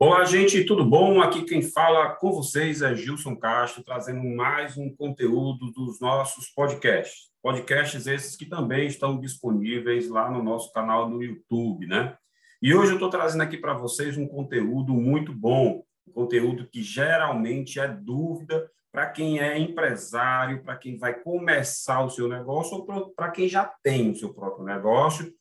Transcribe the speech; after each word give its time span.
Olá, 0.00 0.24
gente, 0.24 0.62
tudo 0.62 0.84
bom? 0.84 1.20
Aqui 1.20 1.42
quem 1.42 1.60
fala 1.60 2.10
com 2.10 2.30
vocês 2.30 2.82
é 2.82 2.94
Gilson 2.94 3.34
Castro, 3.34 3.82
trazendo 3.82 4.22
mais 4.22 4.78
um 4.78 4.94
conteúdo 4.94 5.72
dos 5.72 5.98
nossos 5.98 6.48
podcasts. 6.50 7.32
Podcasts 7.42 8.06
esses 8.06 8.36
que 8.36 8.46
também 8.46 8.86
estão 8.86 9.18
disponíveis 9.18 10.08
lá 10.08 10.30
no 10.30 10.40
nosso 10.40 10.72
canal 10.72 11.10
no 11.10 11.20
YouTube, 11.20 11.88
né? 11.88 12.16
E 12.62 12.72
hoje 12.72 12.92
eu 12.92 12.94
estou 12.94 13.10
trazendo 13.10 13.42
aqui 13.42 13.56
para 13.56 13.74
vocês 13.74 14.16
um 14.16 14.28
conteúdo 14.28 14.92
muito 14.92 15.32
bom, 15.32 15.82
um 16.06 16.12
conteúdo 16.12 16.68
que 16.70 16.80
geralmente 16.80 17.80
é 17.80 17.88
dúvida 17.88 18.70
para 18.92 19.10
quem 19.10 19.40
é 19.40 19.58
empresário, 19.58 20.62
para 20.62 20.76
quem 20.76 20.96
vai 20.96 21.12
começar 21.12 22.04
o 22.04 22.10
seu 22.10 22.28
negócio 22.28 22.76
ou 22.76 23.12
para 23.16 23.32
quem 23.32 23.48
já 23.48 23.64
tem 23.82 24.12
o 24.12 24.14
seu 24.14 24.32
próprio 24.32 24.64
negócio 24.64 25.34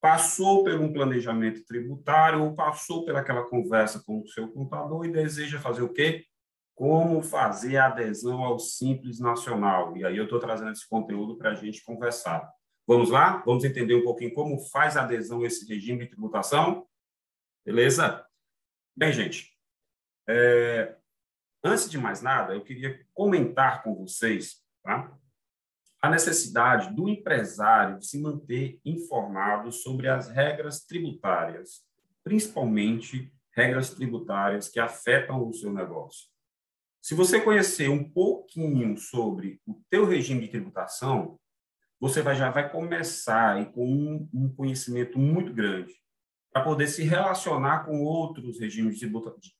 passou 0.00 0.64
por 0.64 0.74
um 0.74 0.92
planejamento 0.92 1.64
tributário 1.64 2.42
ou 2.42 2.54
passou 2.54 3.04
pelaquela 3.04 3.44
conversa 3.44 4.02
com 4.04 4.20
o 4.20 4.28
seu 4.28 4.50
contador 4.50 5.04
e 5.04 5.12
deseja 5.12 5.60
fazer 5.60 5.82
o 5.82 5.92
quê? 5.92 6.24
Como 6.74 7.22
fazer 7.22 7.76
a 7.76 7.86
adesão 7.86 8.42
ao 8.42 8.58
Simples 8.58 9.20
Nacional. 9.20 9.96
E 9.96 10.04
aí 10.04 10.16
eu 10.16 10.24
estou 10.24 10.38
trazendo 10.38 10.72
esse 10.72 10.88
conteúdo 10.88 11.36
para 11.36 11.50
a 11.50 11.54
gente 11.54 11.84
conversar. 11.84 12.50
Vamos 12.86 13.10
lá? 13.10 13.42
Vamos 13.44 13.64
entender 13.64 13.94
um 13.94 14.02
pouquinho 14.02 14.32
como 14.32 14.58
faz 14.58 14.96
a 14.96 15.02
adesão 15.02 15.42
a 15.42 15.46
esse 15.46 15.68
regime 15.68 16.04
de 16.04 16.10
tributação? 16.10 16.86
Beleza? 17.64 18.26
Bem, 18.96 19.12
gente, 19.12 19.54
é... 20.28 20.96
antes 21.62 21.90
de 21.90 21.98
mais 21.98 22.22
nada, 22.22 22.54
eu 22.54 22.64
queria 22.64 22.98
comentar 23.12 23.82
com 23.82 23.94
vocês 23.94 24.60
tá? 24.82 25.12
A 26.02 26.08
necessidade 26.08 26.94
do 26.94 27.08
empresário 27.08 28.00
se 28.02 28.18
manter 28.18 28.80
informado 28.84 29.70
sobre 29.70 30.08
as 30.08 30.28
regras 30.28 30.80
tributárias, 30.84 31.82
principalmente 32.24 33.32
regras 33.54 33.90
tributárias 33.90 34.68
que 34.68 34.80
afetam 34.80 35.46
o 35.46 35.52
seu 35.52 35.72
negócio. 35.72 36.28
Se 37.02 37.14
você 37.14 37.40
conhecer 37.40 37.88
um 37.88 38.08
pouquinho 38.08 38.96
sobre 38.96 39.60
o 39.66 39.80
teu 39.90 40.06
regime 40.06 40.42
de 40.42 40.48
tributação, 40.48 41.38
você 41.98 42.22
vai, 42.22 42.34
já 42.34 42.50
vai 42.50 42.70
começar 42.70 43.60
e 43.60 43.66
com 43.66 43.86
um, 43.86 44.28
um 44.32 44.54
conhecimento 44.54 45.18
muito 45.18 45.52
grande 45.52 45.94
para 46.52 46.64
poder 46.64 46.88
se 46.88 47.02
relacionar 47.02 47.84
com 47.84 48.02
outros 48.02 48.58
regimes 48.58 48.98
de 48.98 49.10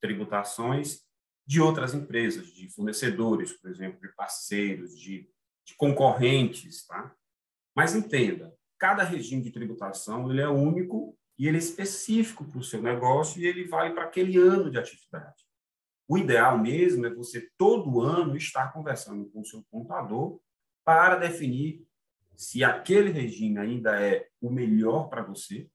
tributações 0.01 1.01
de 1.47 1.61
outras 1.61 1.95
empresas, 1.95 2.47
de 2.53 2.69
fornecedores, 2.69 3.53
por 3.53 3.70
exemplo, 3.70 4.01
de 4.01 4.14
parceiros, 4.14 4.98
de 4.98 5.29
de 5.64 5.75
concorrentes, 5.77 6.86
tá? 6.86 7.14
Mas 7.75 7.94
entenda, 7.94 8.55
cada 8.78 9.03
regime 9.03 9.42
de 9.42 9.50
tributação 9.50 10.30
ele 10.30 10.41
é 10.41 10.48
único 10.48 11.17
e 11.39 11.47
ele 11.47 11.56
é 11.56 11.61
específico 11.61 12.44
para 12.44 12.58
o 12.58 12.64
seu 12.64 12.83
negócio 12.83 13.41
e 13.41 13.47
ele 13.47 13.67
vale 13.67 13.94
para 13.94 14.05
aquele 14.05 14.36
ano 14.39 14.70
de 14.70 14.78
atividade. 14.78 15.44
O 16.08 16.19
ideal 16.19 16.58
mesmo 16.58 17.06
é 17.06 17.14
você 17.14 17.48
todo 17.56 18.00
ano 18.00 18.36
estar 18.36 18.72
conversando 18.72 19.30
com 19.30 19.41
o 19.41 19.44
seu 19.44 19.64
contador 19.70 20.41
para 20.84 21.17
definir 21.17 21.86
se 22.36 22.64
aquele 22.64 23.11
regime 23.11 23.58
ainda 23.58 24.00
é 24.00 24.28
o 24.41 24.50
melhor 24.50 25.08
para 25.08 25.22
você 25.22 25.70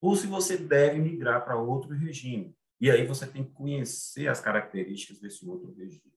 ou 0.00 0.14
se 0.14 0.26
você 0.26 0.56
deve 0.56 0.98
migrar 0.98 1.44
para 1.44 1.56
outro 1.56 1.94
regime. 1.94 2.54
E 2.80 2.90
aí 2.90 3.06
você 3.06 3.26
tem 3.26 3.44
que 3.44 3.52
conhecer 3.52 4.28
as 4.28 4.40
características 4.40 5.18
desse 5.18 5.48
outro 5.48 5.72
regime. 5.72 6.12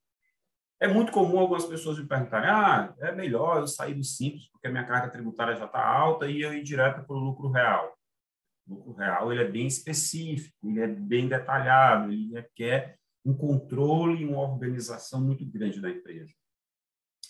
É 0.81 0.87
muito 0.87 1.11
comum 1.11 1.37
algumas 1.37 1.65
pessoas 1.65 1.99
me 1.99 2.07
perguntarem: 2.07 2.49
ah, 2.49 2.91
é 2.97 3.11
melhor 3.11 3.59
eu 3.59 3.67
sair 3.67 3.93
do 3.93 4.03
simples 4.03 4.47
porque 4.47 4.67
a 4.67 4.71
minha 4.71 4.83
carga 4.83 5.11
tributária 5.11 5.55
já 5.55 5.65
está 5.65 5.79
alta 5.79 6.25
e 6.25 6.41
eu 6.41 6.51
ir 6.51 6.63
direto 6.63 7.05
para 7.05 7.15
o 7.15 7.19
lucro 7.19 7.49
real. 7.49 7.95
O 8.67 8.73
lucro 8.73 8.93
real 8.93 9.31
ele 9.31 9.43
é 9.43 9.47
bem 9.47 9.67
específico, 9.67 10.55
ele 10.63 10.81
é 10.81 10.87
bem 10.87 11.27
detalhado, 11.27 12.11
ele 12.11 12.33
requer 12.33 12.97
um 13.23 13.31
controle 13.31 14.23
e 14.23 14.25
uma 14.25 14.41
organização 14.41 15.21
muito 15.21 15.45
grande 15.45 15.79
da 15.79 15.89
empresa. 15.89 16.33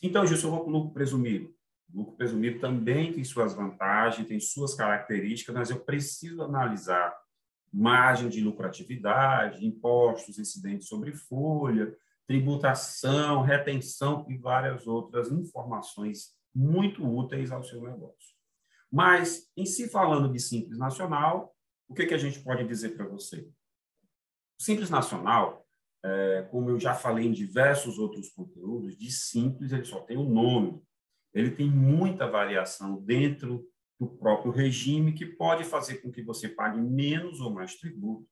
Então, 0.02 0.26
Gilson, 0.26 0.48
eu 0.48 0.52
vou 0.52 0.62
para 0.62 0.70
o 0.70 0.74
lucro 0.74 0.94
presumido. 0.94 1.54
O 1.94 2.00
lucro 2.00 2.16
presumido 2.16 2.60
também 2.60 3.12
tem 3.12 3.24
suas 3.26 3.54
vantagens, 3.54 4.28
tem 4.30 4.40
suas 4.40 4.74
características, 4.74 5.54
mas 5.54 5.70
eu 5.70 5.82
preciso 5.82 6.42
analisar 6.42 7.14
margem 7.72 8.30
de 8.30 8.42
lucratividade, 8.42 9.66
impostos 9.66 10.40
incidentes 10.40 10.88
sobre 10.88 11.14
folha, 11.14 11.94
tributação, 12.32 13.42
retenção 13.42 14.26
e 14.30 14.38
várias 14.38 14.88
outras 14.88 15.30
informações 15.30 16.34
muito 16.56 17.06
úteis 17.06 17.52
ao 17.52 17.62
seu 17.62 17.82
negócio. 17.82 18.32
Mas, 18.90 19.52
em 19.58 19.66
si 19.66 19.90
falando 19.90 20.32
de 20.32 20.40
Simples 20.40 20.78
Nacional, 20.78 21.54
o 21.90 21.94
que, 21.94 22.06
que 22.06 22.14
a 22.14 22.18
gente 22.18 22.40
pode 22.40 22.66
dizer 22.66 22.96
para 22.96 23.06
você? 23.06 23.50
Simples 24.58 24.90
Nacional, 24.90 25.68
é, 26.06 26.48
como 26.50 26.70
eu 26.70 26.80
já 26.80 26.94
falei 26.96 27.28
em 27.28 27.34
diversos 27.34 28.00
outros 28.00 28.30
conteúdos, 28.30 28.98
de 28.98 29.12
Simples 29.12 29.74
ele 29.74 29.84
só 29.84 30.00
tem 30.00 30.16
o 30.16 30.22
um 30.22 30.30
nome. 30.30 30.82
Ele 31.34 31.52
tem 31.52 31.70
muita 31.70 32.32
variação 32.32 33.02
dentro 33.02 33.68
do 34.00 34.08
próprio 34.08 34.54
regime 34.54 35.14
que 35.14 35.26
pode 35.26 35.66
fazer 35.66 35.98
com 35.98 36.10
que 36.10 36.24
você 36.24 36.48
pague 36.48 36.80
menos 36.80 37.42
ou 37.42 37.52
mais 37.52 37.76
tributo. 37.76 38.26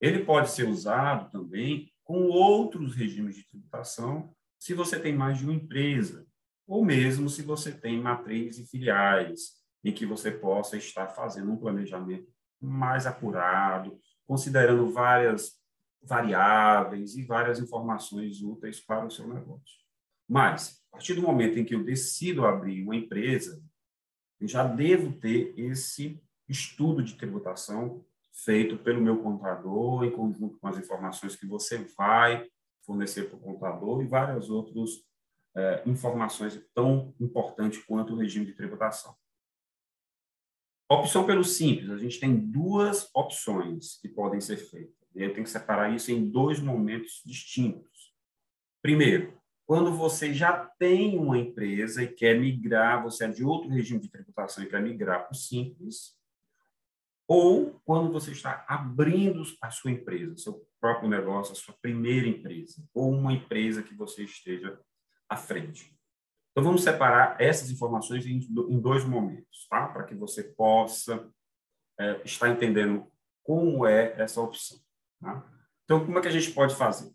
Ele 0.00 0.24
pode 0.24 0.50
ser 0.50 0.66
usado 0.66 1.30
também 1.30 1.91
com 2.12 2.24
outros 2.24 2.94
regimes 2.94 3.36
de 3.36 3.42
tributação, 3.42 4.36
se 4.58 4.74
você 4.74 5.00
tem 5.00 5.16
mais 5.16 5.38
de 5.38 5.44
uma 5.44 5.54
empresa, 5.54 6.26
ou 6.66 6.84
mesmo 6.84 7.26
se 7.30 7.40
você 7.40 7.72
tem 7.72 7.98
matrizes 7.98 8.66
e 8.66 8.70
filiais, 8.70 9.54
em 9.82 9.94
que 9.94 10.04
você 10.04 10.30
possa 10.30 10.76
estar 10.76 11.08
fazendo 11.08 11.50
um 11.50 11.56
planejamento 11.56 12.30
mais 12.60 13.06
apurado, 13.06 13.98
considerando 14.26 14.90
várias 14.90 15.58
variáveis 16.02 17.16
e 17.16 17.22
várias 17.24 17.58
informações 17.58 18.42
úteis 18.42 18.78
para 18.78 19.06
o 19.06 19.10
seu 19.10 19.26
negócio. 19.26 19.78
Mas, 20.28 20.82
a 20.90 20.98
partir 20.98 21.14
do 21.14 21.22
momento 21.22 21.58
em 21.58 21.64
que 21.64 21.74
eu 21.74 21.82
decido 21.82 22.44
abrir 22.44 22.82
uma 22.82 22.94
empresa, 22.94 23.58
eu 24.38 24.46
já 24.46 24.64
devo 24.64 25.14
ter 25.14 25.58
esse 25.58 26.22
estudo 26.46 27.02
de 27.02 27.14
tributação 27.14 28.04
feito 28.32 28.78
pelo 28.78 29.00
meu 29.00 29.22
contador, 29.22 30.04
em 30.04 30.10
conjunto 30.10 30.58
com 30.58 30.68
as 30.68 30.78
informações 30.78 31.36
que 31.36 31.46
você 31.46 31.78
vai 31.96 32.48
fornecer 32.84 33.28
para 33.28 33.36
o 33.36 33.40
contador 33.40 34.02
e 34.02 34.06
várias 34.06 34.50
outras 34.50 34.90
é, 35.54 35.82
informações 35.86 36.60
tão 36.74 37.14
importantes 37.20 37.84
quanto 37.84 38.14
o 38.14 38.16
regime 38.16 38.46
de 38.46 38.54
tributação. 38.54 39.14
Opção 40.90 41.24
pelo 41.24 41.44
simples, 41.44 41.90
a 41.90 41.96
gente 41.96 42.20
tem 42.20 42.36
duas 42.36 43.08
opções 43.14 43.98
que 44.00 44.08
podem 44.08 44.40
ser 44.40 44.56
feitas. 44.56 44.94
Eu 45.14 45.32
tenho 45.32 45.44
que 45.44 45.50
separar 45.50 45.94
isso 45.94 46.10
em 46.10 46.28
dois 46.28 46.60
momentos 46.60 47.22
distintos. 47.24 48.14
Primeiro, 48.82 49.38
quando 49.66 49.92
você 49.92 50.34
já 50.34 50.66
tem 50.78 51.18
uma 51.18 51.38
empresa 51.38 52.02
e 52.02 52.08
quer 52.08 52.38
migrar, 52.38 53.02
você 53.02 53.24
é 53.24 53.28
de 53.28 53.44
outro 53.44 53.70
regime 53.70 54.00
de 54.00 54.10
tributação 54.10 54.64
e 54.64 54.68
quer 54.68 54.82
migrar 54.82 55.22
para 55.22 55.32
o 55.32 55.36
simples, 55.36 56.14
ou 57.34 57.80
quando 57.86 58.12
você 58.12 58.30
está 58.30 58.62
abrindo 58.68 59.42
a 59.62 59.70
sua 59.70 59.90
empresa, 59.90 60.36
seu 60.36 60.68
próprio 60.78 61.08
negócio, 61.08 61.52
a 61.52 61.56
sua 61.56 61.74
primeira 61.80 62.28
empresa, 62.28 62.86
ou 62.92 63.10
uma 63.10 63.32
empresa 63.32 63.82
que 63.82 63.94
você 63.94 64.22
esteja 64.22 64.78
à 65.30 65.34
frente. 65.34 65.96
Então, 66.50 66.62
vamos 66.62 66.82
separar 66.82 67.40
essas 67.40 67.70
informações 67.70 68.26
em 68.26 68.78
dois 68.78 69.06
momentos, 69.06 69.66
tá? 69.70 69.88
Para 69.88 70.04
que 70.04 70.14
você 70.14 70.44
possa 70.44 71.26
é, 71.98 72.20
estar 72.22 72.50
entendendo 72.50 73.10
como 73.42 73.86
é 73.86 74.12
essa 74.20 74.38
opção. 74.42 74.78
Tá? 75.18 75.50
Então, 75.84 76.04
como 76.04 76.18
é 76.18 76.20
que 76.20 76.28
a 76.28 76.32
gente 76.32 76.50
pode 76.50 76.74
fazer? 76.74 77.10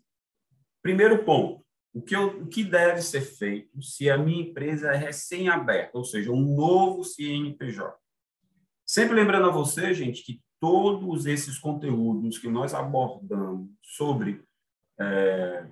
Primeiro 0.82 1.24
ponto, 1.24 1.64
o 1.94 2.02
que, 2.02 2.16
eu, 2.16 2.42
o 2.42 2.48
que 2.48 2.64
deve 2.64 3.02
ser 3.02 3.20
feito 3.20 3.80
se 3.80 4.10
a 4.10 4.18
minha 4.18 4.42
empresa 4.42 4.90
é 4.90 4.96
recém-aberta, 4.96 5.96
ou 5.96 6.04
seja, 6.04 6.32
um 6.32 6.56
novo 6.56 7.04
CNPJ? 7.04 7.96
Sempre 8.88 9.16
lembrando 9.16 9.46
a 9.46 9.52
você, 9.52 9.92
gente, 9.92 10.24
que 10.24 10.40
todos 10.58 11.26
esses 11.26 11.58
conteúdos 11.58 12.38
que 12.38 12.48
nós 12.48 12.72
abordamos 12.72 13.68
sobre 13.82 14.42
é, 14.98 15.66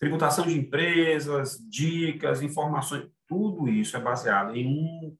tributação 0.00 0.46
de 0.46 0.58
empresas, 0.58 1.58
dicas, 1.68 2.40
informações, 2.40 3.06
tudo 3.28 3.68
isso 3.68 3.94
é 3.98 4.00
baseado 4.00 4.56
em 4.56 4.66
um 4.66 5.16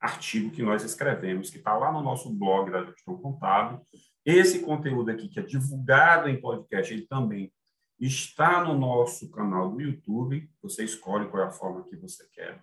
artigo 0.00 0.52
que 0.52 0.62
nós 0.62 0.84
escrevemos, 0.84 1.50
que 1.50 1.58
está 1.58 1.76
lá 1.76 1.90
no 1.90 2.00
nosso 2.00 2.32
blog 2.32 2.70
da 2.70 2.84
Gestão 2.84 3.18
Contábil. 3.18 3.84
Esse 4.24 4.60
conteúdo 4.60 5.10
aqui, 5.10 5.28
que 5.28 5.40
é 5.40 5.42
divulgado 5.42 6.28
em 6.28 6.40
podcast, 6.40 6.94
ele 6.94 7.08
também 7.08 7.52
está 7.98 8.64
no 8.64 8.78
nosso 8.78 9.28
canal 9.32 9.72
do 9.72 9.80
YouTube. 9.80 10.48
Você 10.62 10.84
escolhe 10.84 11.28
qual 11.28 11.42
é 11.42 11.46
a 11.46 11.50
forma 11.50 11.84
que 11.84 11.96
você 11.96 12.24
quer 12.32 12.62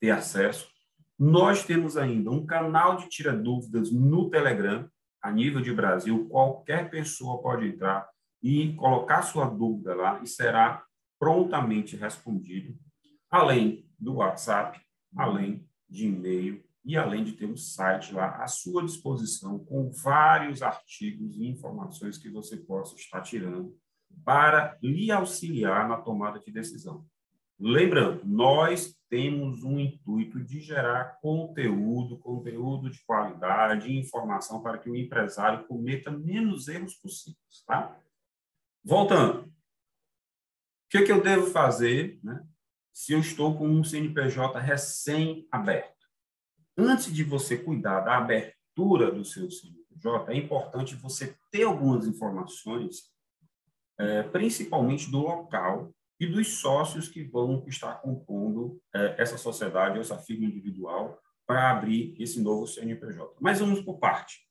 ter 0.00 0.10
acesso. 0.10 0.73
Nós 1.18 1.64
temos 1.64 1.96
ainda 1.96 2.30
um 2.30 2.44
canal 2.44 2.96
de 2.96 3.08
tira 3.08 3.32
dúvidas 3.36 3.92
no 3.92 4.28
Telegram, 4.30 4.88
a 5.22 5.30
nível 5.30 5.60
de 5.60 5.72
Brasil. 5.72 6.28
Qualquer 6.28 6.90
pessoa 6.90 7.40
pode 7.40 7.68
entrar 7.68 8.08
e 8.42 8.74
colocar 8.74 9.22
sua 9.22 9.46
dúvida 9.46 9.94
lá 9.94 10.20
e 10.22 10.26
será 10.26 10.84
prontamente 11.18 11.96
respondido, 11.96 12.76
além 13.30 13.88
do 13.98 14.16
WhatsApp, 14.16 14.80
além 15.16 15.66
de 15.88 16.06
e-mail 16.06 16.62
e 16.84 16.96
além 16.96 17.24
de 17.24 17.32
ter 17.32 17.46
um 17.46 17.56
site 17.56 18.12
lá 18.12 18.42
à 18.42 18.46
sua 18.46 18.84
disposição 18.84 19.58
com 19.64 19.90
vários 19.90 20.60
artigos 20.60 21.36
e 21.38 21.46
informações 21.46 22.18
que 22.18 22.28
você 22.28 22.56
possa 22.56 22.94
estar 22.96 23.22
tirando 23.22 23.74
para 24.24 24.76
lhe 24.82 25.10
auxiliar 25.10 25.88
na 25.88 25.96
tomada 25.96 26.38
de 26.38 26.52
decisão. 26.52 27.06
Lembrando, 27.58 28.24
nós 28.24 28.98
temos 29.08 29.62
um 29.62 29.78
intuito 29.78 30.42
de 30.42 30.60
gerar 30.60 31.20
conteúdo, 31.20 32.18
conteúdo 32.18 32.90
de 32.90 33.00
qualidade, 33.04 33.96
informação 33.96 34.60
para 34.60 34.76
que 34.76 34.90
o 34.90 34.96
empresário 34.96 35.64
cometa 35.66 36.10
menos 36.10 36.66
erros 36.66 36.94
possíveis, 36.94 37.62
tá? 37.64 37.96
Voltando, 38.82 39.42
o 39.44 39.52
que, 40.90 41.02
que 41.02 41.12
eu 41.12 41.22
devo 41.22 41.46
fazer, 41.46 42.18
né, 42.24 42.44
se 42.92 43.12
eu 43.12 43.20
estou 43.20 43.56
com 43.56 43.68
um 43.68 43.84
CNPJ 43.84 44.58
recém-aberto? 44.58 45.94
Antes 46.76 47.14
de 47.14 47.22
você 47.22 47.56
cuidar 47.56 48.00
da 48.00 48.18
abertura 48.18 49.12
do 49.12 49.24
seu 49.24 49.48
CNPJ, 49.48 50.32
é 50.32 50.36
importante 50.36 50.96
você 50.96 51.38
ter 51.52 51.62
algumas 51.62 52.04
informações, 52.04 53.12
é, 53.96 54.24
principalmente 54.24 55.08
do 55.08 55.18
local 55.18 55.93
e 56.18 56.26
dos 56.26 56.60
sócios 56.60 57.08
que 57.08 57.24
vão 57.24 57.64
estar 57.66 57.94
compondo 57.96 58.80
é, 58.94 59.20
essa 59.20 59.36
sociedade, 59.36 59.98
essa 59.98 60.18
firma 60.18 60.46
individual, 60.46 61.20
para 61.46 61.70
abrir 61.70 62.14
esse 62.18 62.40
novo 62.40 62.66
CNPJ. 62.66 63.36
Mas 63.40 63.60
vamos 63.60 63.82
por 63.82 63.98
parte. 63.98 64.48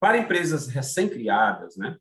Para 0.00 0.18
empresas 0.18 0.68
recém-criadas, 0.68 1.76
né? 1.76 1.96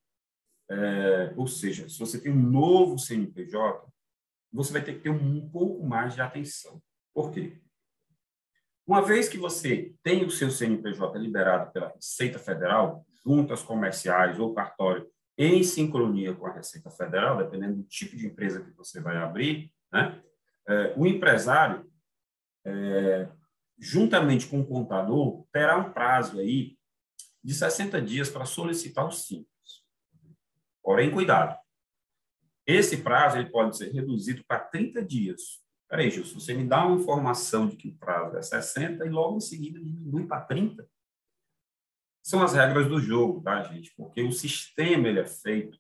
É, 0.70 1.34
ou 1.38 1.48
seja, 1.48 1.88
se 1.88 1.98
você 1.98 2.20
tem 2.20 2.32
um 2.32 2.42
novo 2.42 3.00
CNPJ, 3.00 3.88
você 4.52 4.74
vai 4.74 4.82
ter 4.82 4.96
que 4.96 5.02
ter 5.02 5.10
um 5.10 5.50
pouco 5.50 5.86
mais 5.86 6.14
de 6.14 6.22
atenção. 6.22 6.82
Por 7.14 7.32
quê? 7.32 7.62
Uma 8.86 9.02
vez 9.02 9.28
que 9.30 9.38
você 9.38 9.94
tem 10.04 10.26
o 10.26 10.32
seu 10.32 10.50
CNPJ 10.50 11.18
liberado 11.20 11.72
pela 11.72 11.90
Receita 11.90 12.40
Federal, 12.40 13.06
juntas 13.24 13.62
comerciais 13.62 14.40
ou 14.40 14.54
cartório 14.54 15.10
em 15.38 15.62
sincronia 15.64 16.34
com 16.34 16.48
a 16.48 16.54
Receita 16.54 16.90
Federal, 16.90 17.38
dependendo 17.38 17.76
do 17.76 17.84
tipo 17.84 18.16
de 18.16 18.26
empresa 18.26 18.64
que 18.64 18.72
você 18.72 19.00
vai 19.00 19.18
abrir, 19.18 19.72
né? 19.92 20.22
É, 20.68 20.94
o 20.98 21.06
empresário, 21.06 21.90
é, 22.66 23.30
juntamente 23.78 24.48
com 24.48 24.60
o 24.60 24.66
contador, 24.66 25.46
terá 25.52 25.78
um 25.78 25.92
prazo 25.92 26.40
aí 26.40 26.78
de 27.44 27.54
60 27.54 28.02
dias 28.02 28.30
para 28.30 28.46
solicitar 28.46 29.06
o 29.06 29.12
simples. 29.12 29.48
Porém, 30.84 31.12
cuidado. 31.12 31.58
Esse 32.66 32.98
prazo 32.98 33.38
ele 33.38 33.50
pode 33.50 33.78
ser 33.78 33.94
reduzido 33.94 34.44
para 34.46 34.60
30 34.60 35.02
dias. 35.06 35.64
Peraí, 35.88 36.10
Gilson, 36.10 36.40
você 36.40 36.54
me 36.54 36.66
dá 36.66 36.86
uma 36.86 37.00
informação 37.00 37.68
de 37.68 37.78
que 37.78 37.88
o 37.88 37.96
prazo 37.96 38.36
é 38.36 38.42
60 38.42 39.06
e 39.06 39.10
logo 39.10 39.38
em 39.38 39.42
seguida 39.42 39.80
diminui 39.80 40.26
para 40.26 40.42
30 40.42 40.86
são 42.28 42.44
as 42.44 42.54
regras 42.54 42.90
do 42.90 43.00
jogo, 43.00 43.42
tá, 43.42 43.64
gente? 43.64 43.94
Porque 43.96 44.22
o 44.22 44.34
sistema 44.34 45.08
ele 45.08 45.22
é 45.22 45.26
feito 45.26 45.80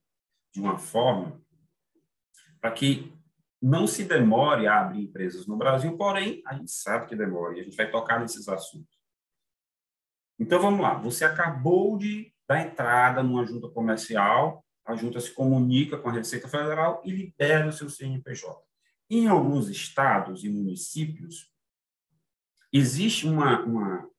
de 0.53 0.61
uma 0.61 0.77
forma 0.77 1.41
para 2.61 2.71
que 2.71 3.13
não 3.61 3.85
se 3.85 4.05
demore 4.05 4.65
a 4.65 4.79
abrir 4.79 5.01
empresas 5.01 5.45
no 5.45 5.57
Brasil, 5.57 5.97
porém, 5.97 6.41
a 6.45 6.53
gente 6.53 6.71
sabe 6.71 7.05
que 7.05 7.17
demora 7.17 7.57
e 7.57 7.59
a 7.59 7.63
gente 7.63 7.75
vai 7.75 7.91
tocar 7.91 8.21
nesses 8.21 8.47
assuntos. 8.47 8.97
Então, 10.39 10.61
vamos 10.61 10.79
lá. 10.79 10.93
Você 10.99 11.25
acabou 11.25 11.97
de 11.97 12.33
dar 12.47 12.61
entrada 12.61 13.21
numa 13.21 13.45
junta 13.45 13.67
comercial, 13.67 14.65
a 14.85 14.95
junta 14.95 15.19
se 15.19 15.33
comunica 15.33 15.97
com 15.97 16.07
a 16.07 16.13
Receita 16.13 16.47
Federal 16.47 17.01
e 17.03 17.11
libera 17.11 17.67
o 17.67 17.73
seu 17.73 17.89
CNPJ. 17.89 18.57
Em 19.09 19.27
alguns 19.27 19.67
estados 19.67 20.45
e 20.45 20.49
municípios, 20.49 21.51
existe 22.71 23.27
uma, 23.27 23.65
uma 23.65 24.09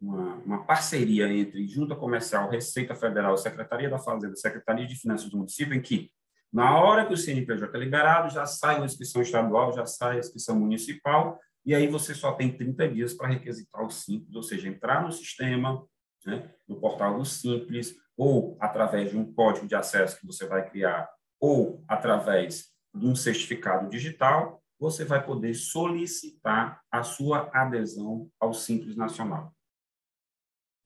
uma, 0.00 0.34
uma, 0.36 0.64
parceria 0.64 1.28
entre 1.32 1.66
Junta 1.66 1.94
Comercial, 1.94 2.50
Receita 2.50 2.94
Federal, 2.94 3.36
Secretaria 3.36 3.88
da 3.88 3.98
Fazenda, 3.98 4.36
Secretaria 4.36 4.86
de 4.86 4.96
Finanças 4.96 5.30
do 5.30 5.38
município, 5.38 5.74
em 5.74 5.80
que, 5.80 6.10
na 6.52 6.78
hora 6.78 7.06
que 7.06 7.14
o 7.14 7.16
CNPJ 7.16 7.74
é 7.74 7.80
liberado, 7.80 8.32
já 8.32 8.46
sai 8.46 8.80
a 8.80 8.84
inscrição 8.84 9.22
estadual, 9.22 9.72
já 9.72 9.86
sai 9.86 10.16
a 10.16 10.20
inscrição 10.20 10.58
municipal, 10.58 11.38
e 11.64 11.74
aí 11.74 11.88
você 11.88 12.14
só 12.14 12.32
tem 12.32 12.56
30 12.56 12.88
dias 12.88 13.14
para 13.14 13.28
requisitar 13.28 13.84
o 13.84 13.90
Simples, 13.90 14.34
ou 14.34 14.42
seja, 14.42 14.68
entrar 14.68 15.02
no 15.02 15.10
sistema, 15.10 15.84
né, 16.24 16.50
no 16.68 16.78
portal 16.78 17.18
do 17.18 17.24
Simples, 17.24 17.96
ou 18.16 18.56
através 18.60 19.10
de 19.10 19.18
um 19.18 19.32
código 19.32 19.66
de 19.66 19.74
acesso 19.74 20.18
que 20.20 20.26
você 20.26 20.46
vai 20.46 20.68
criar, 20.68 21.08
ou 21.40 21.82
através 21.88 22.66
de 22.94 23.06
um 23.06 23.14
certificado 23.14 23.88
digital, 23.90 24.62
você 24.78 25.04
vai 25.04 25.24
poder 25.24 25.54
solicitar 25.54 26.80
a 26.90 27.02
sua 27.02 27.50
adesão 27.52 28.28
ao 28.38 28.52
Simples 28.52 28.96
Nacional 28.96 29.55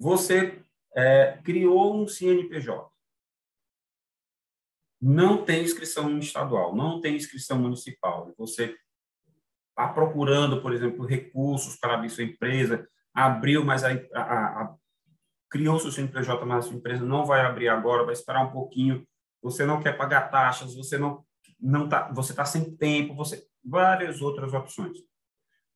você 0.01 0.65
é, 0.97 1.39
criou 1.45 1.95
um 1.95 2.09
CNPJ. 2.09 2.89
Não 5.01 5.45
tem 5.45 5.63
inscrição 5.63 6.19
estadual, 6.19 6.75
não 6.75 7.03
tem 7.03 7.17
inscrição 7.17 7.59
municipal. 7.59 8.33
Você 8.39 8.77
está 9.69 9.89
procurando, 9.93 10.63
por 10.63 10.73
exemplo, 10.73 11.05
recursos 11.05 11.77
para 11.77 11.95
abrir 11.95 12.09
sua 12.09 12.25
empresa, 12.25 12.89
abriu, 13.13 13.63
mas 13.63 13.85
a, 13.85 13.91
a, 14.15 14.63
a, 14.63 14.75
criou 15.51 15.79
seu 15.79 15.93
CNPJ, 15.93 16.45
mas 16.47 16.65
a 16.65 16.69
sua 16.69 16.77
empresa 16.79 17.05
não 17.05 17.27
vai 17.27 17.43
abrir 17.43 17.69
agora, 17.69 18.05
vai 18.05 18.15
esperar 18.15 18.47
um 18.47 18.53
pouquinho. 18.53 19.07
Você 19.43 19.67
não 19.67 19.83
quer 19.83 19.97
pagar 19.97 20.31
taxas, 20.31 20.75
você 20.75 20.97
não 20.97 21.25
não 21.63 21.87
tá, 21.87 22.11
você 22.11 22.33
está 22.33 22.47
sem 22.47 22.75
tempo, 22.75 23.15
você 23.15 23.47
várias 23.63 24.23
outras 24.23 24.55
opções. 24.55 24.97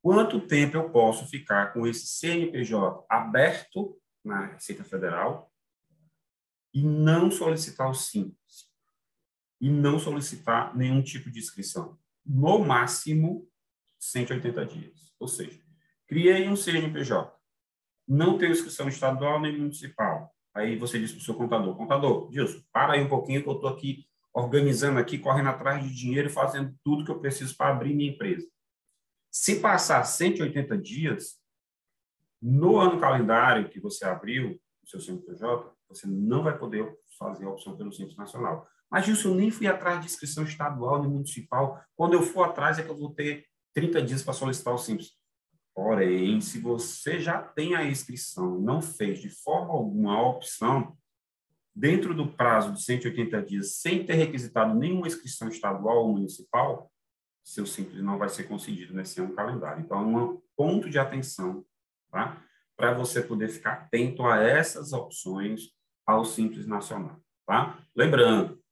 Quanto 0.03 0.47
tempo 0.47 0.79
eu 0.79 0.89
posso 0.89 1.27
ficar 1.27 1.75
com 1.75 1.87
esse 1.87 2.07
CNPJ 2.07 3.05
aberto 3.09 3.99
na 4.25 4.47
Receita 4.47 4.83
Federal 4.85 5.53
e 6.73 6.83
não 6.83 7.31
solicitar 7.31 7.89
o 7.89 7.95
Simples. 7.95 8.73
E 9.61 9.71
não 9.71 9.99
solicitar 9.99 10.77
nenhum 10.77 11.03
tipo 11.03 11.31
de 11.31 11.39
inscrição. 11.39 11.99
No 12.25 12.59
máximo, 12.59 13.49
180 14.01 14.67
dias. 14.67 15.15
Ou 15.19 15.29
seja, 15.29 15.63
criei 16.07 16.49
um 16.49 16.57
CNPJ, 16.57 17.33
não 18.07 18.37
tenho 18.37 18.53
inscrição 18.53 18.89
estadual 18.89 19.41
nem 19.41 19.57
municipal. 19.57 20.35
Aí 20.53 20.77
você 20.77 20.99
diz 20.99 21.13
para 21.13 21.21
o 21.21 21.25
seu 21.25 21.35
contador, 21.35 21.77
contador, 21.77 22.31
Gilson, 22.31 22.63
para 22.73 22.95
aí 22.95 23.01
um 23.01 23.09
pouquinho 23.09 23.43
que 23.43 23.49
eu 23.49 23.55
estou 23.55 23.71
aqui 23.71 24.07
organizando 24.33 24.99
aqui, 24.99 25.17
correndo 25.17 25.49
atrás 25.49 25.83
de 25.83 25.95
dinheiro, 25.95 26.29
fazendo 26.29 26.77
tudo 26.83 27.05
que 27.05 27.11
eu 27.11 27.21
preciso 27.21 27.57
para 27.57 27.71
abrir 27.71 27.95
minha 27.95 28.11
empresa. 28.11 28.47
Se 29.31 29.61
passar 29.61 30.05
180 30.05 30.77
dias, 30.79 31.41
no 32.47 32.79
ano 32.79 33.01
calendário 33.01 33.71
que 33.71 33.81
você 33.81 34.05
abriu 34.05 34.61
o 34.83 34.87
seu 34.87 35.01
CNPJ, 35.01 35.73
você 35.89 36.07
não 36.07 36.43
vai 36.43 36.59
poder 36.59 36.95
fazer 37.19 37.47
a 37.47 37.49
opção 37.49 37.75
pelo 37.75 37.91
Simples 37.91 38.19
Nacional. 38.19 38.69
Mas, 38.91 39.07
Gilson, 39.07 39.31
eu 39.31 39.35
nem 39.35 39.51
fui 39.51 39.67
atrás 39.67 39.99
de 40.01 40.07
inscrição 40.07 40.45
estadual 40.45 41.01
nem 41.01 41.11
municipal. 41.11 41.83
Quando 41.97 42.13
eu 42.13 42.23
for 42.23 42.43
atrás, 42.43 42.79
é 42.79 42.83
que 42.83 42.91
eu 42.91 42.99
vou 42.99 43.15
ter 43.15 43.47
30 43.73 44.03
dias 44.03 44.23
para 44.23 44.35
solicitar 44.35 44.75
o 44.75 44.79
Simples. 44.79 45.13
Porém, 45.75 46.39
se 46.43 46.61
você 46.61 47.19
já 47.19 47.41
tem 47.41 47.75
a 47.75 47.83
inscrição 47.83 48.61
não 48.61 48.83
fez 48.83 49.21
de 49.21 49.31
forma 49.31 49.73
alguma 49.73 50.15
a 50.15 50.29
opção, 50.29 50.95
dentro 51.75 52.15
do 52.15 52.31
prazo 52.31 52.73
de 52.73 52.83
180 52.83 53.43
dias, 53.43 53.77
sem 53.77 54.05
ter 54.05 54.15
requisitado 54.15 54.75
nenhuma 54.75 55.07
inscrição 55.07 55.49
estadual 55.49 56.05
ou 56.05 56.13
municipal, 56.13 56.93
seu 57.43 57.65
Simples 57.65 58.03
não 58.03 58.19
vai 58.19 58.29
ser 58.29 58.45
concedido 58.45 58.93
nesse 58.93 59.19
ano 59.19 59.35
calendário. 59.35 59.83
Então, 59.83 59.99
é 59.99 60.23
um 60.23 60.43
ponto 60.55 60.91
de 60.91 60.99
atenção 60.99 61.65
tá? 62.15 62.41
Para 62.77 62.95
você 62.95 63.21
poder 63.21 63.49
ficar 63.49 63.73
atento 63.73 64.25
a 64.25 64.41
essas 64.41 64.93
opções 64.93 65.71
ao 66.07 66.25
Simples 66.25 66.65
Nacional, 66.67 67.21
tá? 67.45 67.79
Lembrando, 67.95 68.63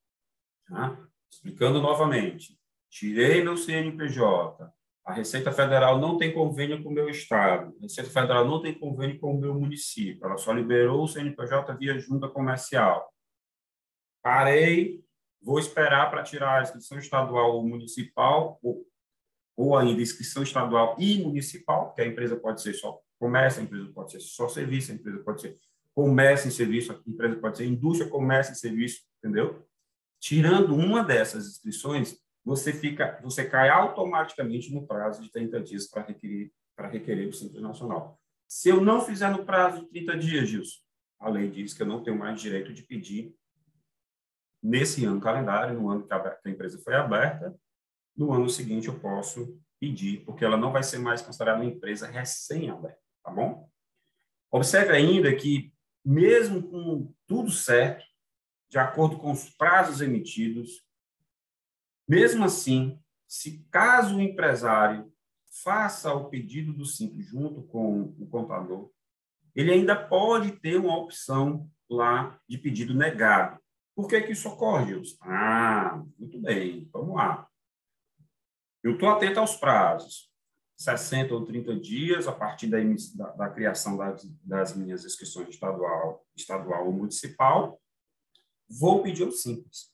tá? 0.69 0.97
explicando 1.31 1.81
novamente, 1.81 2.57
tirei 2.89 3.43
meu 3.43 3.57
CNPJ, 3.57 4.73
a 5.05 5.13
Receita 5.13 5.51
Federal 5.51 5.99
não 5.99 6.17
tem 6.17 6.33
convênio 6.33 6.81
com 6.83 6.91
o 6.91 6.93
meu 6.93 7.09
estado, 7.09 7.75
a 7.79 7.83
Receita 7.83 8.11
Federal 8.11 8.47
não 8.47 8.63
tem 8.63 8.79
convênio 8.79 9.19
com 9.19 9.35
o 9.35 9.41
meu 9.41 9.55
município, 9.55 10.25
ela 10.25 10.37
só 10.39 10.53
liberou 10.53 11.03
o 11.03 11.09
CNPJ 11.09 11.75
via 11.77 11.99
junta 11.99 12.29
comercial. 12.29 13.13
Parei, 14.23 15.03
vou 15.43 15.59
esperar 15.59 16.09
para 16.11 16.23
tirar 16.23 16.61
a 16.61 16.63
inscrição 16.63 16.97
estadual 16.99 17.57
ou 17.57 17.67
municipal, 17.67 18.61
ou, 18.63 18.87
ou 19.57 19.77
ainda 19.77 20.01
inscrição 20.01 20.45
estadual 20.45 20.95
e 20.97 21.21
municipal, 21.21 21.93
que 21.93 22.03
a 22.03 22.07
empresa 22.07 22.37
pode 22.37 22.63
ser 22.63 22.75
só 22.75 23.01
comércio, 23.23 23.61
a 23.61 23.65
empresa 23.65 23.89
pode 23.95 24.11
ser 24.11 24.19
só 24.19 24.49
serviço, 24.49 24.91
a 24.91 24.97
empresa 24.97 25.19
pode 25.21 25.41
ser 25.43 25.57
comércio 25.95 26.49
e 26.49 26.51
serviço, 26.51 26.91
a 26.91 27.01
empresa 27.09 27.37
pode 27.37 27.57
ser 27.57 27.67
indústria, 27.67 28.11
comércio 28.11 28.53
e 28.53 28.57
serviço, 28.57 29.03
entendeu? 29.19 29.65
Tirando 30.19 30.75
uma 30.75 31.05
dessas 31.05 31.47
inscrições, 31.47 32.19
você 32.45 32.73
fica, 32.73 33.21
você 33.23 33.45
cai 33.45 33.69
automaticamente 33.69 34.75
no 34.75 34.85
prazo 34.85 35.23
de 35.23 35.31
30 35.31 35.61
dias 35.63 35.87
para 35.87 36.03
requerer, 36.03 36.51
para 36.75 36.89
requerer 36.89 37.29
o 37.29 37.33
Simples 37.33 37.63
Nacional. 37.63 38.21
Se 38.49 38.71
eu 38.71 38.81
não 38.81 39.01
fizer 39.01 39.31
no 39.31 39.45
prazo 39.45 39.83
de 39.83 39.87
30 39.91 40.19
dias, 40.19 40.49
Gilson, 40.49 40.81
a 41.21 41.29
lei 41.29 41.49
diz 41.49 41.73
que 41.75 41.83
eu 41.83 41.87
não 41.87 42.03
tenho 42.03 42.19
mais 42.19 42.41
direito 42.41 42.75
de 42.75 42.83
pedir 42.83 43.33
nesse 44.61 45.05
ano 45.05 45.21
calendário, 45.21 45.81
no 45.81 45.89
ano 45.89 46.05
que 46.05 46.13
a 46.13 46.51
empresa 46.51 46.81
foi 46.83 46.95
aberta, 46.97 47.55
no 48.17 48.33
ano 48.33 48.51
seguinte 48.51 48.89
eu 48.89 48.99
posso 48.99 49.57
pedir, 49.79 50.25
porque 50.25 50.45
ela 50.45 50.57
não 50.57 50.73
vai 50.73 50.83
ser 50.83 50.99
mais 50.99 51.23
considerada 51.23 51.61
uma 51.61 51.71
empresa 51.71 52.09
recém-aberta. 52.09 53.02
Tá 53.23 53.31
bom? 53.31 53.69
Observe 54.51 54.93
ainda 54.93 55.35
que, 55.35 55.73
mesmo 56.05 56.63
com 56.63 57.15
tudo 57.27 57.51
certo, 57.51 58.05
de 58.69 58.79
acordo 58.79 59.19
com 59.19 59.31
os 59.31 59.51
prazos 59.51 60.01
emitidos, 60.01 60.85
mesmo 62.09 62.45
assim, 62.45 63.01
se 63.27 63.65
caso 63.71 64.17
o 64.17 64.21
empresário 64.21 65.13
faça 65.63 66.13
o 66.13 66.29
pedido 66.29 66.73
do 66.73 66.85
simples 66.85 67.27
junto 67.27 67.63
com 67.63 68.15
o 68.19 68.27
contador, 68.27 68.91
ele 69.55 69.73
ainda 69.73 69.95
pode 69.95 70.53
ter 70.53 70.77
uma 70.77 70.97
opção 70.97 71.71
lá 71.89 72.41
de 72.49 72.57
pedido 72.57 72.95
negado. 72.95 73.61
Por 73.95 74.09
que, 74.09 74.21
que 74.23 74.33
isso 74.33 74.49
ocorre, 74.49 74.87
Gilson? 74.87 75.17
Ah, 75.21 76.03
muito 76.19 76.41
bem, 76.41 76.89
vamos 76.91 77.15
lá. 77.15 77.47
Eu 78.83 78.95
estou 78.95 79.11
atento 79.11 79.39
aos 79.39 79.57
prazos. 79.57 80.32
60 80.83 81.35
ou 81.35 81.45
30 81.45 81.77
dias, 81.77 82.27
a 82.27 82.33
partir 82.33 82.67
da, 82.67 82.79
da, 83.15 83.31
da 83.33 83.51
criação 83.51 83.97
das, 83.97 84.25
das, 84.43 84.77
minhas 84.77 85.05
inscrições 85.05 85.49
estadual, 85.49 86.27
estadual 86.37 86.87
ou 86.87 86.93
municipal, 86.93 87.81
vou 88.69 89.03
pedir 89.03 89.25
o 89.25 89.33
simples. 89.33 89.93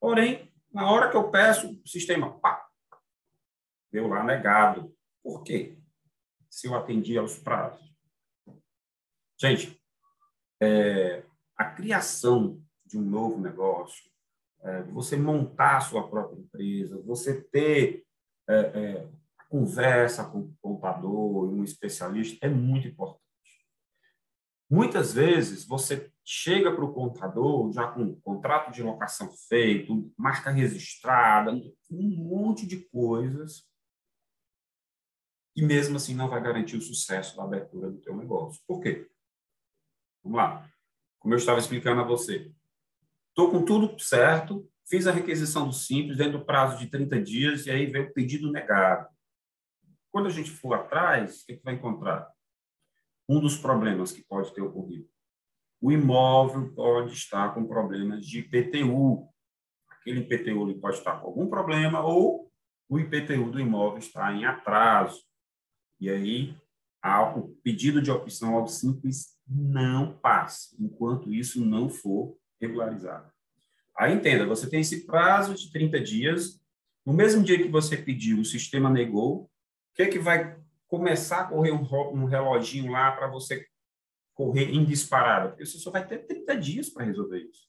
Porém, 0.00 0.52
na 0.72 0.90
hora 0.90 1.10
que 1.10 1.16
eu 1.16 1.30
peço, 1.30 1.70
o 1.70 1.88
sistema, 1.88 2.38
pá, 2.40 2.66
deu 3.92 4.08
lá 4.08 4.24
negado. 4.24 4.94
Por 5.22 5.42
quê? 5.42 5.78
Se 6.50 6.66
eu 6.66 6.74
atendi 6.74 7.16
aos 7.16 7.38
prazos. 7.38 7.94
Gente, 9.38 9.80
é, 10.60 11.24
a 11.56 11.64
criação 11.64 12.62
de 12.84 12.98
um 12.98 13.02
novo 13.02 13.40
negócio, 13.40 14.10
é, 14.62 14.82
você 14.84 15.16
montar 15.16 15.76
a 15.76 15.80
sua 15.80 16.08
própria 16.08 16.40
empresa, 16.40 17.00
você 17.02 17.42
ter 17.42 18.04
é, 18.48 18.54
é, 18.54 19.08
conversa 19.48 20.24
com 20.24 20.40
o 20.40 20.56
contador, 20.60 21.48
um 21.48 21.64
especialista, 21.64 22.44
é 22.44 22.48
muito 22.48 22.88
importante. 22.88 23.20
Muitas 24.68 25.12
vezes 25.12 25.64
você 25.64 26.10
chega 26.24 26.74
para 26.74 26.84
o 26.84 26.92
contador 26.92 27.72
já 27.72 27.86
com 27.86 28.02
um 28.02 28.20
contrato 28.20 28.72
de 28.72 28.82
locação 28.82 29.30
feito, 29.48 30.12
marca 30.16 30.50
registrada, 30.50 31.52
um 31.52 32.10
monte 32.16 32.66
de 32.66 32.78
coisas, 32.88 33.64
e 35.54 35.62
mesmo 35.62 35.96
assim 35.96 36.14
não 36.14 36.28
vai 36.28 36.42
garantir 36.42 36.76
o 36.76 36.82
sucesso 36.82 37.36
da 37.36 37.44
abertura 37.44 37.90
do 37.90 37.98
teu 37.98 38.14
negócio. 38.16 38.60
Por 38.66 38.80
quê? 38.80 39.08
Vamos 40.22 40.36
lá. 40.36 40.68
Como 41.18 41.32
eu 41.32 41.38
estava 41.38 41.58
explicando 41.58 42.00
a 42.00 42.04
você, 42.04 42.52
estou 43.28 43.50
com 43.50 43.64
tudo 43.64 43.98
certo, 43.98 44.68
fiz 44.88 45.06
a 45.06 45.12
requisição 45.12 45.66
do 45.66 45.72
simples 45.72 46.18
dentro 46.18 46.38
do 46.38 46.44
prazo 46.44 46.78
de 46.78 46.88
30 46.88 47.22
dias 47.22 47.66
e 47.66 47.70
aí 47.70 47.86
veio 47.86 48.10
o 48.10 48.12
pedido 48.12 48.50
negado. 48.50 49.08
Quando 50.16 50.28
a 50.28 50.30
gente 50.30 50.50
for 50.50 50.72
atrás, 50.72 51.42
o 51.42 51.46
que, 51.46 51.56
que 51.58 51.62
vai 51.62 51.74
encontrar? 51.74 52.26
Um 53.28 53.38
dos 53.38 53.58
problemas 53.58 54.12
que 54.12 54.24
pode 54.24 54.50
ter 54.54 54.62
ocorrido. 54.62 55.06
O 55.78 55.92
imóvel 55.92 56.72
pode 56.72 57.12
estar 57.12 57.52
com 57.52 57.66
problemas 57.66 58.24
de 58.24 58.38
IPTU. 58.38 59.28
Aquele 59.90 60.20
IPTU 60.20 60.80
pode 60.80 60.96
estar 60.96 61.20
com 61.20 61.26
algum 61.26 61.46
problema 61.50 62.00
ou 62.00 62.50
o 62.88 62.98
IPTU 62.98 63.50
do 63.50 63.60
imóvel 63.60 63.98
está 63.98 64.32
em 64.32 64.46
atraso. 64.46 65.22
E 66.00 66.08
aí, 66.08 66.56
o 67.36 67.48
pedido 67.62 68.00
de 68.00 68.10
opção 68.10 68.54
ao 68.54 68.66
simples 68.66 69.36
não 69.46 70.16
passa, 70.16 70.74
enquanto 70.80 71.30
isso 71.30 71.62
não 71.62 71.90
for 71.90 72.38
regularizado. 72.58 73.30
Aí 73.94 74.14
entenda, 74.14 74.46
você 74.46 74.66
tem 74.66 74.80
esse 74.80 75.04
prazo 75.04 75.54
de 75.54 75.70
30 75.70 76.00
dias. 76.00 76.58
No 77.04 77.12
mesmo 77.12 77.44
dia 77.44 77.58
que 77.58 77.68
você 77.68 77.98
pediu, 77.98 78.40
o 78.40 78.46
sistema 78.46 78.88
negou, 78.88 79.50
que 79.96 80.02
é 80.02 80.08
que 80.08 80.18
vai 80.18 80.56
começar 80.86 81.40
a 81.40 81.44
correr 81.44 81.72
um, 81.72 81.82
um 82.12 82.26
reloginho 82.26 82.92
lá 82.92 83.10
para 83.12 83.26
você 83.28 83.66
correr 84.34 84.70
em 84.70 84.84
disparada? 84.84 85.48
Porque 85.48 85.64
você 85.64 85.78
só 85.78 85.90
vai 85.90 86.06
ter 86.06 86.26
30 86.26 86.56
dias 86.58 86.90
para 86.90 87.06
resolver 87.06 87.38
isso. 87.38 87.66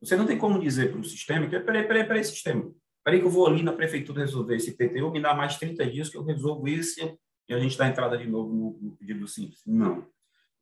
Você 0.00 0.14
não 0.14 0.26
tem 0.26 0.38
como 0.38 0.60
dizer 0.60 0.92
para 0.92 1.00
o 1.00 1.04
sistema 1.04 1.48
que, 1.48 1.58
peraí, 1.58 1.86
peraí, 1.86 2.04
peraí, 2.04 2.24
sistema, 2.24 2.72
peraí 3.04 3.18
que 3.18 3.26
eu 3.26 3.30
vou 3.30 3.46
ali 3.46 3.62
na 3.62 3.72
prefeitura 3.72 4.20
resolver 4.20 4.54
esse 4.54 4.76
PTU, 4.76 5.10
me 5.10 5.20
dá 5.20 5.34
mais 5.34 5.58
30 5.58 5.90
dias 5.90 6.08
que 6.08 6.16
eu 6.16 6.22
resolvo 6.22 6.68
isso 6.68 7.18
e 7.48 7.54
a 7.54 7.58
gente 7.58 7.76
dá 7.76 7.88
entrada 7.88 8.16
de 8.16 8.26
novo 8.28 8.52
no, 8.54 8.78
no 8.80 8.96
pedido 8.96 9.26
simples. 9.26 9.62
Não, 9.66 10.06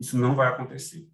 isso 0.00 0.16
não 0.16 0.34
vai 0.34 0.48
acontecer. 0.48 1.06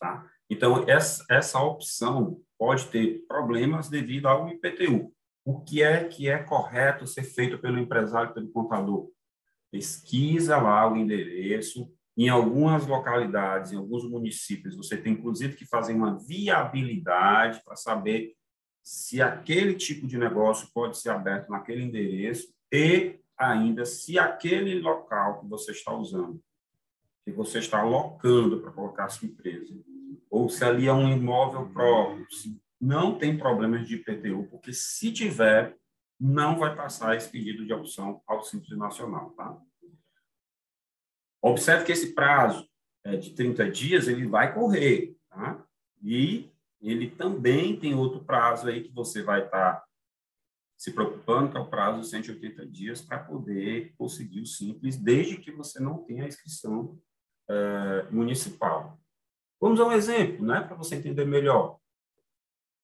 Tá? 0.00 0.28
Então, 0.48 0.88
essa, 0.88 1.24
essa 1.30 1.60
opção 1.60 2.42
pode 2.58 2.86
ter 2.88 3.24
problemas 3.28 3.88
devido 3.88 4.26
ao 4.26 4.48
IPTU 4.48 5.14
o 5.50 5.60
que 5.62 5.82
é 5.82 6.04
que 6.04 6.28
é 6.28 6.38
correto 6.38 7.08
ser 7.08 7.24
feito 7.24 7.58
pelo 7.58 7.78
empresário, 7.78 8.32
pelo 8.32 8.52
contador. 8.52 9.10
Pesquisa 9.68 10.56
lá 10.56 10.90
o 10.90 10.96
endereço. 10.96 11.92
Em 12.16 12.28
algumas 12.28 12.86
localidades, 12.86 13.72
em 13.72 13.76
alguns 13.76 14.08
municípios, 14.08 14.76
você 14.76 14.96
tem 14.96 15.14
inclusive 15.14 15.56
que 15.56 15.66
fazer 15.66 15.92
uma 15.92 16.16
viabilidade 16.18 17.60
para 17.64 17.74
saber 17.74 18.34
se 18.82 19.20
aquele 19.20 19.74
tipo 19.74 20.06
de 20.06 20.16
negócio 20.16 20.68
pode 20.72 20.98
ser 20.98 21.10
aberto 21.10 21.48
naquele 21.48 21.82
endereço 21.82 22.52
e 22.72 23.18
ainda 23.36 23.84
se 23.84 24.18
aquele 24.18 24.78
local 24.80 25.40
que 25.40 25.48
você 25.48 25.72
está 25.72 25.92
usando, 25.92 26.40
que 27.24 27.32
você 27.32 27.58
está 27.58 27.80
alocando 27.80 28.60
para 28.60 28.70
colocar 28.70 29.06
a 29.06 29.08
sua 29.08 29.26
empresa, 29.26 29.74
ou 30.30 30.48
se 30.48 30.64
ali 30.64 30.86
é 30.86 30.92
um 30.92 31.10
imóvel 31.10 31.68
próprio, 31.70 32.26
se 32.30 32.60
não 32.80 33.18
tem 33.18 33.36
problemas 33.36 33.86
de 33.86 33.96
IPTU, 33.96 34.48
porque 34.50 34.72
se 34.72 35.12
tiver, 35.12 35.76
não 36.18 36.58
vai 36.58 36.74
passar 36.74 37.16
esse 37.16 37.28
pedido 37.28 37.64
de 37.64 37.72
opção 37.72 38.22
ao 38.26 38.42
Simples 38.42 38.78
Nacional. 38.78 39.30
Tá? 39.30 39.60
Observe 41.42 41.84
que 41.84 41.92
esse 41.92 42.14
prazo 42.14 42.68
é, 43.04 43.16
de 43.16 43.34
30 43.34 43.70
dias 43.70 44.08
ele 44.08 44.26
vai 44.26 44.54
correr. 44.54 45.16
Tá? 45.28 45.64
E 46.02 46.50
ele 46.80 47.10
também 47.10 47.78
tem 47.78 47.94
outro 47.94 48.24
prazo 48.24 48.68
aí 48.68 48.82
que 48.82 48.92
você 48.92 49.22
vai 49.22 49.44
estar 49.44 49.74
tá 49.74 49.84
se 50.76 50.92
preocupando, 50.92 51.50
que 51.50 51.58
é 51.58 51.60
o 51.60 51.68
prazo 51.68 52.00
de 52.00 52.06
180 52.06 52.66
dias, 52.66 53.02
para 53.02 53.18
poder 53.18 53.94
conseguir 53.98 54.40
o 54.40 54.46
Simples, 54.46 54.96
desde 54.96 55.36
que 55.36 55.52
você 55.52 55.78
não 55.78 55.98
tenha 56.04 56.24
a 56.24 56.28
inscrição 56.28 56.98
uh, 57.50 58.10
municipal. 58.14 58.98
Vamos 59.60 59.78
a 59.78 59.84
um 59.84 59.92
exemplo, 59.92 60.46
né, 60.46 60.62
para 60.62 60.74
você 60.74 60.96
entender 60.96 61.26
melhor. 61.26 61.79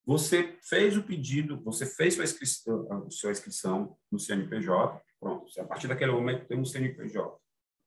Você 0.06 0.56
fez 0.62 0.96
o 0.96 1.02
pedido, 1.02 1.60
você 1.62 1.84
fez 1.84 2.14
sua 2.14 2.22
inscrição, 2.22 3.10
sua 3.10 3.32
inscrição 3.32 3.98
no 4.10 4.20
CNPJ, 4.20 5.02
pronto, 5.18 5.60
a 5.60 5.64
partir 5.64 5.88
daquele 5.88 6.12
momento 6.12 6.46
tem 6.46 6.56
um 6.56 6.64
CNPJ. 6.64 7.36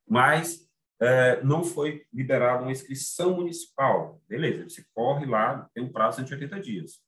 Mas 0.06 0.70
é, 1.02 1.42
não 1.44 1.64
foi 1.64 2.06
liberada 2.12 2.64
uma 2.64 2.74
inscrição 2.74 3.38
municipal. 3.38 4.22
Beleza, 4.28 4.68
você 4.70 4.86
corre 4.94 5.26
lá, 5.26 5.70
tem 5.74 5.82
um 5.82 5.92
prazo 5.92 6.22
de 6.22 6.28
180 6.28 6.60
dias. 6.60 7.00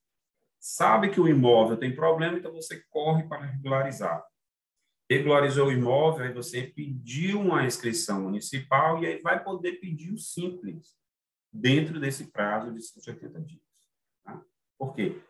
Sabe 0.57 1.09
que 1.09 1.19
o 1.19 1.27
imóvel 1.27 1.75
tem 1.75 1.93
problema, 1.93 2.37
então 2.37 2.53
você 2.53 2.81
corre 2.89 3.23
para 3.23 3.45
regularizar. 3.45 4.23
Regularizou 5.09 5.67
o 5.67 5.71
imóvel, 5.73 6.25
aí 6.25 6.33
você 6.33 6.63
pediu 6.63 7.41
uma 7.41 7.65
inscrição 7.65 8.21
municipal 8.21 9.03
e 9.03 9.07
aí 9.07 9.21
vai 9.21 9.43
poder 9.43 9.73
pedir 9.73 10.13
o 10.13 10.17
simples 10.17 10.95
dentro 11.51 11.99
desse 11.99 12.31
prazo 12.31 12.71
de 12.71 12.81
180 12.81 13.41
dias. 13.41 13.70
Por 14.81 14.95
quê? 14.95 15.21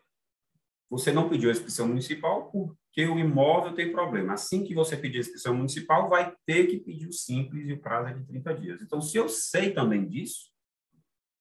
Você 0.90 1.12
não 1.12 1.28
pediu 1.28 1.50
a 1.50 1.52
inscrição 1.52 1.86
municipal 1.86 2.50
porque 2.50 3.06
o 3.06 3.20
imóvel 3.20 3.76
tem 3.76 3.92
problema. 3.92 4.32
Assim 4.32 4.64
que 4.64 4.74
você 4.74 4.96
pedir 4.96 5.18
a 5.18 5.20
inscrição 5.20 5.54
municipal, 5.54 6.08
vai 6.08 6.34
ter 6.46 6.68
que 6.68 6.80
pedir 6.80 7.10
o 7.10 7.12
simples 7.12 7.68
e 7.68 7.74
o 7.74 7.82
prazo 7.82 8.12
é 8.12 8.14
de 8.14 8.24
30 8.24 8.54
dias. 8.54 8.82
Então, 8.82 9.02
se 9.02 9.18
eu 9.18 9.28
sei 9.28 9.74
também 9.74 10.08
disso, 10.08 10.54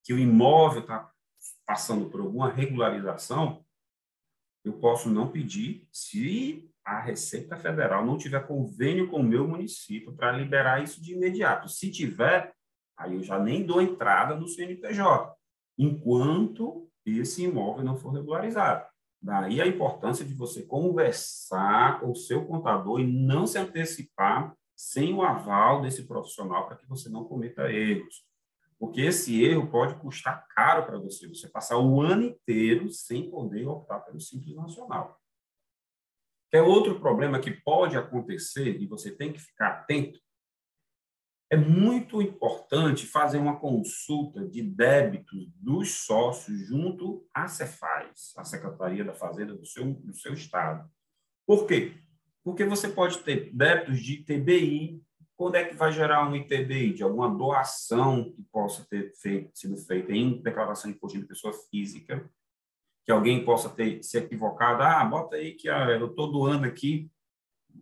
que 0.03 0.13
o 0.13 0.19
imóvel 0.19 0.81
está 0.81 1.09
passando 1.65 2.11
por 2.11 2.21
alguma 2.21 2.51
regularização, 2.51 3.65
eu 4.65 4.73
posso 4.73 5.09
não 5.09 5.31
pedir 5.31 5.87
se 5.93 6.69
a 6.85 6.99
Receita 6.99 7.57
Federal 7.57 8.05
não 8.05 8.19
tiver 8.19 8.45
convênio 8.45 9.09
com 9.09 9.21
o 9.21 9.25
meu 9.25 9.47
município 9.47 10.17
para 10.17 10.33
liberar 10.33 10.83
isso 10.83 11.01
de 11.01 11.13
imediato. 11.13 11.69
Se 11.69 11.93
tiver, 11.93 12.53
aí 12.97 13.15
eu 13.15 13.23
já 13.23 13.39
nem 13.39 13.65
dou 13.65 13.81
entrada 13.81 14.35
no 14.35 14.49
CNPJ, 14.49 15.33
enquanto 15.79 16.90
esse 17.07 17.45
imóvel 17.45 17.85
não 17.85 17.97
for 17.97 18.11
regularizado. 18.11 18.85
Daí 19.23 19.61
a 19.61 19.67
importância 19.67 20.25
de 20.25 20.35
você 20.35 20.63
conversar 20.63 22.01
com 22.01 22.11
o 22.11 22.17
seu 22.17 22.47
contador 22.47 23.01
e 23.01 23.07
não 23.07 23.47
se 23.47 23.59
antecipar 23.59 24.55
sem 24.75 25.13
o 25.13 25.23
aval 25.23 25.83
desse 25.83 26.07
profissional 26.07 26.67
para 26.67 26.77
que 26.77 26.89
você 26.89 27.09
não 27.09 27.25
cometa 27.25 27.71
erros. 27.71 28.25
Porque 28.79 29.03
esse 29.03 29.45
erro 29.45 29.71
pode 29.71 29.95
custar 29.97 30.47
caro 30.55 30.87
para 30.87 30.99
você, 30.99 31.29
você 31.29 31.49
passar 31.49 31.77
o 31.77 32.01
ano 32.01 32.23
inteiro 32.23 32.89
sem 32.91 33.31
poder 33.31 33.67
optar 33.67 34.01
pelo 34.01 34.19
Simples 34.19 34.57
Nacional. 34.57 35.21
É 36.51 36.63
outro 36.63 36.99
problema 36.99 37.39
que 37.39 37.51
pode 37.51 37.97
acontecer 37.97 38.81
e 38.81 38.87
você 38.87 39.11
tem 39.11 39.33
que 39.33 39.39
ficar 39.39 39.69
atento 39.69 40.19
é 41.51 41.57
muito 41.57 42.23
importante 42.23 43.05
fazer 43.07 43.39
uma 43.39 43.59
consulta 43.59 44.47
de 44.47 44.63
débitos 44.63 45.49
dos 45.57 45.91
sócios 46.07 46.69
junto 46.69 47.27
à 47.35 47.49
Cefaz, 47.49 48.33
a 48.37 48.45
Secretaria 48.45 49.05
da 49.05 49.13
Fazenda 49.13 49.53
do 49.55 49.67
seu, 49.67 49.93
do 49.93 50.15
seu 50.15 50.33
estado. 50.33 50.89
Por 51.45 51.67
quê? 51.67 51.95
Porque 52.45 52.65
você 52.65 52.89
pode 52.89 53.19
ter 53.19 53.51
débitos 53.53 54.01
de 54.01 54.23
TBI 54.23 55.03
quando 55.37 55.57
é 55.57 55.65
que 55.65 55.75
vai 55.75 55.91
gerar 55.91 56.29
um 56.29 56.37
ITBI 56.37 56.93
de 56.93 57.03
alguma 57.03 57.29
doação 57.29 58.31
que 58.31 58.43
possa 58.53 58.87
ter 58.89 59.11
feito, 59.15 59.51
sido 59.59 59.77
feita 59.77 60.13
em 60.13 60.41
declaração 60.43 60.91
de 60.91 60.97
imposto 60.97 61.19
de 61.19 61.27
pessoa 61.27 61.55
física, 61.71 62.31
que 63.07 63.11
alguém 63.11 63.43
possa 63.43 63.71
ter 63.71 64.03
se 64.05 64.19
equivocado, 64.19 64.83
ah, 64.83 65.03
bota 65.05 65.37
aí 65.37 65.55
que 65.55 65.69
ah, 65.69 65.89
eu 65.91 66.09
estou 66.09 66.31
doando 66.31 66.67
aqui 66.67 67.11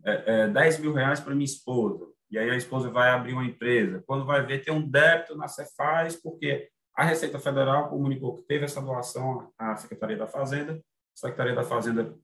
é, 0.05 0.45
é, 0.45 0.49
10 0.49 0.79
mil 0.79 0.93
reais 0.93 1.19
para 1.19 1.35
minha 1.35 1.45
esposa, 1.45 2.09
e 2.31 2.39
aí 2.39 2.51
a 2.51 2.57
esposa 2.57 2.91
vai 2.91 3.11
abrir 3.11 3.33
uma 3.33 3.45
empresa. 3.45 4.03
Quando 4.07 4.27
vai 4.27 4.45
ver, 4.45 4.63
tem 4.63 4.73
um 4.73 4.87
débito 4.87 5.37
na 5.37 5.49
Cefaz, 5.49 6.17
porque 6.17 6.69
a 6.95 7.05
Receita 7.05 7.39
Federal 7.39 7.89
comunicou 7.89 8.37
que 8.37 8.43
teve 8.43 8.65
essa 8.65 8.83
doação 8.83 9.53
à 9.57 9.77
Secretaria 9.77 10.17
da 10.17 10.27
Fazenda, 10.27 10.75
a 10.75 10.81
Secretaria 11.15 11.55
da 11.55 11.65
Fazenda 11.65 12.15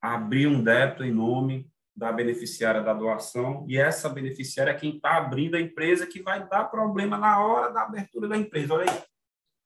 abriu 0.00 0.50
um 0.50 0.62
débito 0.62 1.02
em 1.02 1.10
nome 1.12 1.70
da 1.96 2.12
beneficiária 2.12 2.82
da 2.82 2.92
doação, 2.92 3.64
e 3.68 3.78
essa 3.78 4.08
beneficiária 4.08 4.72
é 4.72 4.74
quem 4.74 4.96
está 4.96 5.16
abrindo 5.16 5.56
a 5.56 5.60
empresa 5.60 6.06
que 6.06 6.20
vai 6.20 6.46
dar 6.46 6.64
problema 6.64 7.16
na 7.16 7.44
hora 7.44 7.72
da 7.72 7.82
abertura 7.82 8.28
da 8.28 8.36
empresa. 8.36 8.74
Olha 8.74 8.90
aí. 8.90 9.02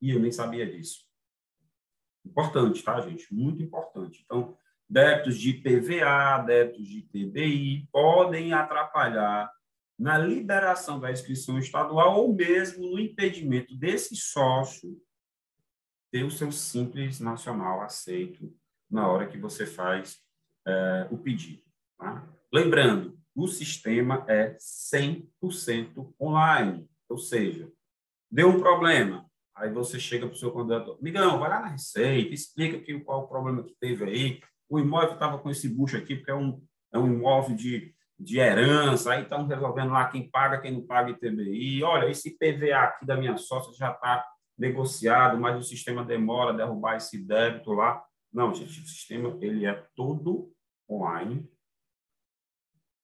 E 0.01 0.11
eu 0.11 0.21
nem 0.21 0.31
sabia 0.31 0.67
disso. 0.67 1.09
Importante, 2.25 2.83
tá, 2.83 3.01
gente? 3.01 3.33
Muito 3.35 3.63
importante. 3.63 4.23
Então, 4.25 4.57
débitos 4.89 5.39
de 5.39 5.55
PVA, 5.55 6.39
débitos 6.47 6.87
de 6.87 7.03
TBI 7.03 7.89
podem 7.91 8.53
atrapalhar 8.53 9.51
na 9.99 10.17
liberação 10.17 11.01
da 11.01 11.11
inscrição 11.11 11.59
estadual 11.59 12.21
ou 12.21 12.35
mesmo 12.35 12.89
no 12.91 13.01
impedimento 13.01 13.77
desse 13.77 14.15
sócio 14.15 14.97
ter 16.11 16.25
o 16.25 16.31
seu 16.31 16.53
simples 16.53 17.21
nacional 17.21 17.83
aceito 17.83 18.55
na 18.91 19.09
hora 19.09 19.27
que 19.27 19.37
você 19.37 19.67
faz 19.67 20.19
é, 20.67 21.09
o 21.11 21.19
pedido. 21.19 21.63
Tá? 21.99 22.27
Lembrando, 22.53 23.19
o 23.35 23.47
sistema 23.47 24.25
é 24.29 24.57
100% 24.57 26.15
online, 26.21 26.89
ou 27.09 27.19
seja, 27.19 27.71
deu 28.31 28.49
um 28.49 28.61
problema, 28.61 29.29
aí 29.55 29.71
você 29.71 30.01
chega 30.01 30.27
para 30.27 30.35
o 30.35 30.39
seu 30.39 30.51
contador, 30.51 30.99
Migão, 31.03 31.39
vai 31.39 31.51
lá 31.51 31.61
na 31.61 31.69
Receita, 31.69 32.33
explica 32.33 32.79
que, 32.79 32.99
qual 33.01 33.25
o 33.25 33.29
problema 33.29 33.63
que 33.63 33.75
teve 33.79 34.05
aí, 34.05 34.41
o 34.69 34.79
imóvel 34.79 35.15
estava 35.15 35.39
com 35.39 35.51
esse 35.51 35.69
bucho 35.69 35.97
aqui, 35.97 36.17
porque 36.17 36.31
é 36.31 36.35
um, 36.35 36.63
é 36.93 36.99
um 36.99 37.07
imóvel 37.07 37.55
de, 37.55 37.95
de 38.19 38.39
herança, 38.39 39.13
aí 39.13 39.23
estão 39.23 39.47
resolvendo 39.47 39.93
lá 39.93 40.09
quem 40.09 40.29
paga, 40.29 40.61
quem 40.61 40.73
não 40.73 40.87
paga 40.87 41.11
ITBI, 41.11 41.83
olha, 41.85 42.11
esse 42.11 42.37
PVA 42.37 42.79
aqui 42.79 43.07
da 43.07 43.17
minha 43.17 43.37
sócia 43.37 43.73
já 43.75 43.93
está 43.93 44.27
negociado, 44.59 45.39
mas 45.39 45.57
o 45.57 45.63
sistema 45.63 46.05
demora 46.05 46.51
a 46.51 46.57
derrubar 46.57 46.97
esse 46.97 47.25
débito 47.25 47.73
lá. 47.73 48.03
Não, 48.33 48.53
gente, 48.53 48.81
o 48.81 48.87
sistema 48.87 49.39
ele 49.41 49.65
é 49.65 49.85
todo 49.95 50.51
online, 50.91 51.49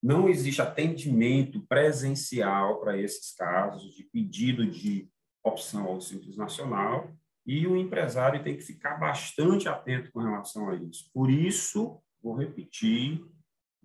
não 0.04 0.28
existe 0.28 0.60
atendimento 0.60 1.64
presencial 1.66 2.78
para 2.78 2.98
esses 2.98 3.34
casos 3.34 3.94
de 3.94 4.04
pedido 4.04 4.66
de 4.66 5.08
opção 5.42 5.86
ao 5.86 5.98
Simples 5.98 6.36
Nacional 6.36 7.10
e 7.46 7.66
o 7.66 7.74
empresário 7.74 8.42
tem 8.42 8.54
que 8.54 8.62
ficar 8.62 8.98
bastante 8.98 9.66
atento 9.66 10.12
com 10.12 10.20
relação 10.20 10.68
a 10.68 10.74
isso. 10.74 11.10
Por 11.10 11.30
isso, 11.30 12.02
vou 12.22 12.34
repetir, 12.34 13.24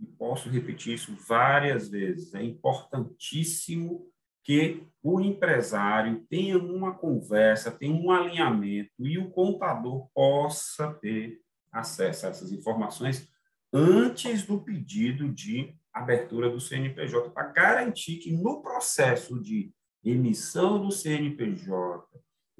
e 0.01 0.06
posso 0.06 0.50
repetir 0.50 0.94
isso 0.96 1.15
várias 1.27 1.89
vezes, 1.89 2.34
é 2.34 2.44
importantíssimo 2.44 4.08
que 4.44 4.84
o 5.03 5.20
empresário 5.22 6.25
tenha 6.29 6.58
uma 6.58 6.94
conversa, 6.94 7.72
tenha 7.72 7.94
um 7.94 8.12
alinhamento 8.12 8.91
e 9.00 9.18
o 9.18 9.29
contador 9.29 10.08
possa 10.13 10.94
ter 10.96 11.39
acesso 11.72 12.25
a 12.25 12.29
essas 12.29 12.51
informações 12.51 13.29
antes 13.72 14.46
do 14.46 14.62
pedido 14.62 15.29
de 15.32 15.75
abertura 15.94 16.50
do 16.50 16.60
CNPJ, 16.60 17.29
para 17.32 17.51
garantir 17.51 18.18
que 18.18 18.32
no 18.32 18.62
processo 18.62 19.39
de 19.39 19.72
emissão 20.03 20.81
do 20.81 20.92
CNPJ, 20.92 22.07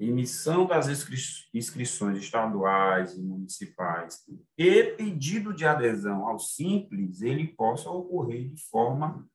emissão 0.00 0.66
das 0.66 0.88
inscrições 1.52 2.18
estaduais 2.18 3.14
e 3.14 3.20
municipais 3.20 4.24
e 4.56 4.82
pedido 4.96 5.52
de 5.52 5.66
adesão 5.66 6.26
ao 6.26 6.38
Simples, 6.38 7.20
ele 7.20 7.48
possa 7.48 7.90
ocorrer 7.90 8.48
de 8.48 8.62
forma 8.64 9.28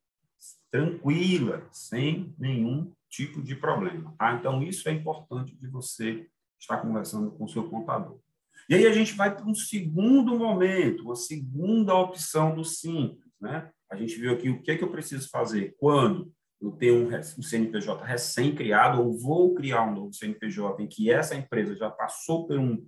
tranquila, 0.72 1.68
sem 1.72 2.34
nenhum 2.38 2.92
tipo 3.10 3.42
de 3.42 3.56
problema. 3.56 4.14
Tá? 4.18 4.34
Então, 4.34 4.62
isso 4.64 4.90
é 4.90 4.92
importante 4.92 5.56
de 5.56 5.68
você 5.68 6.28
estar 6.60 6.78
conversando 6.78 7.32
com 7.32 7.46
o 7.46 7.50
seu 7.50 7.70
contador. 7.70 8.20
E 8.68 8.76
aí 8.76 8.88
a 8.88 8.92
gente 8.92 9.14
vai 9.14 9.34
para 9.34 9.46
um 9.46 9.54
segundo 9.54 10.38
momento, 10.38 11.04
uma 11.04 11.16
segunda 11.16 11.94
opção 11.94 12.56
do 12.56 12.66
Simples. 12.66 13.32
Né? 13.40 13.70
A 13.90 13.96
gente 13.96 14.16
viu 14.16 14.34
aqui 14.34 14.50
o 14.50 14.62
que, 14.62 14.72
é 14.72 14.78
que 14.78 14.84
eu 14.84 14.92
preciso 14.92 15.30
fazer 15.30 15.76
quando 15.78 16.34
eu 16.62 16.72
tenho 16.72 17.08
um, 17.08 17.16
um 17.16 17.44
CNPJ 17.44 18.04
recém-criado 18.04 19.02
ou 19.02 19.18
vou 19.18 19.54
criar 19.54 19.84
um 19.84 19.94
novo 19.94 20.14
CNPJ 20.14 20.84
em 20.84 20.88
que 20.88 21.12
essa 21.12 21.36
empresa 21.36 21.76
já 21.76 21.90
passou 21.90 22.48
por 22.48 22.58
um 22.58 22.88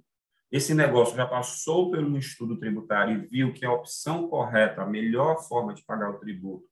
esse 0.49 0.73
negócio 0.73 1.15
já 1.15 1.27
passou 1.27 1.91
por 1.91 1.99
um 1.99 2.17
estudo 2.17 2.58
tributário 2.58 3.17
e 3.17 3.27
viu 3.27 3.53
que 3.53 3.65
a 3.65 3.73
opção 3.73 4.30
correta, 4.30 4.82
a 4.82 4.88
melhor 4.88 5.45
forma 5.45 5.73
de 5.73 5.84
pagar 5.84 6.10
o 6.10 6.19
tributo 6.19 6.65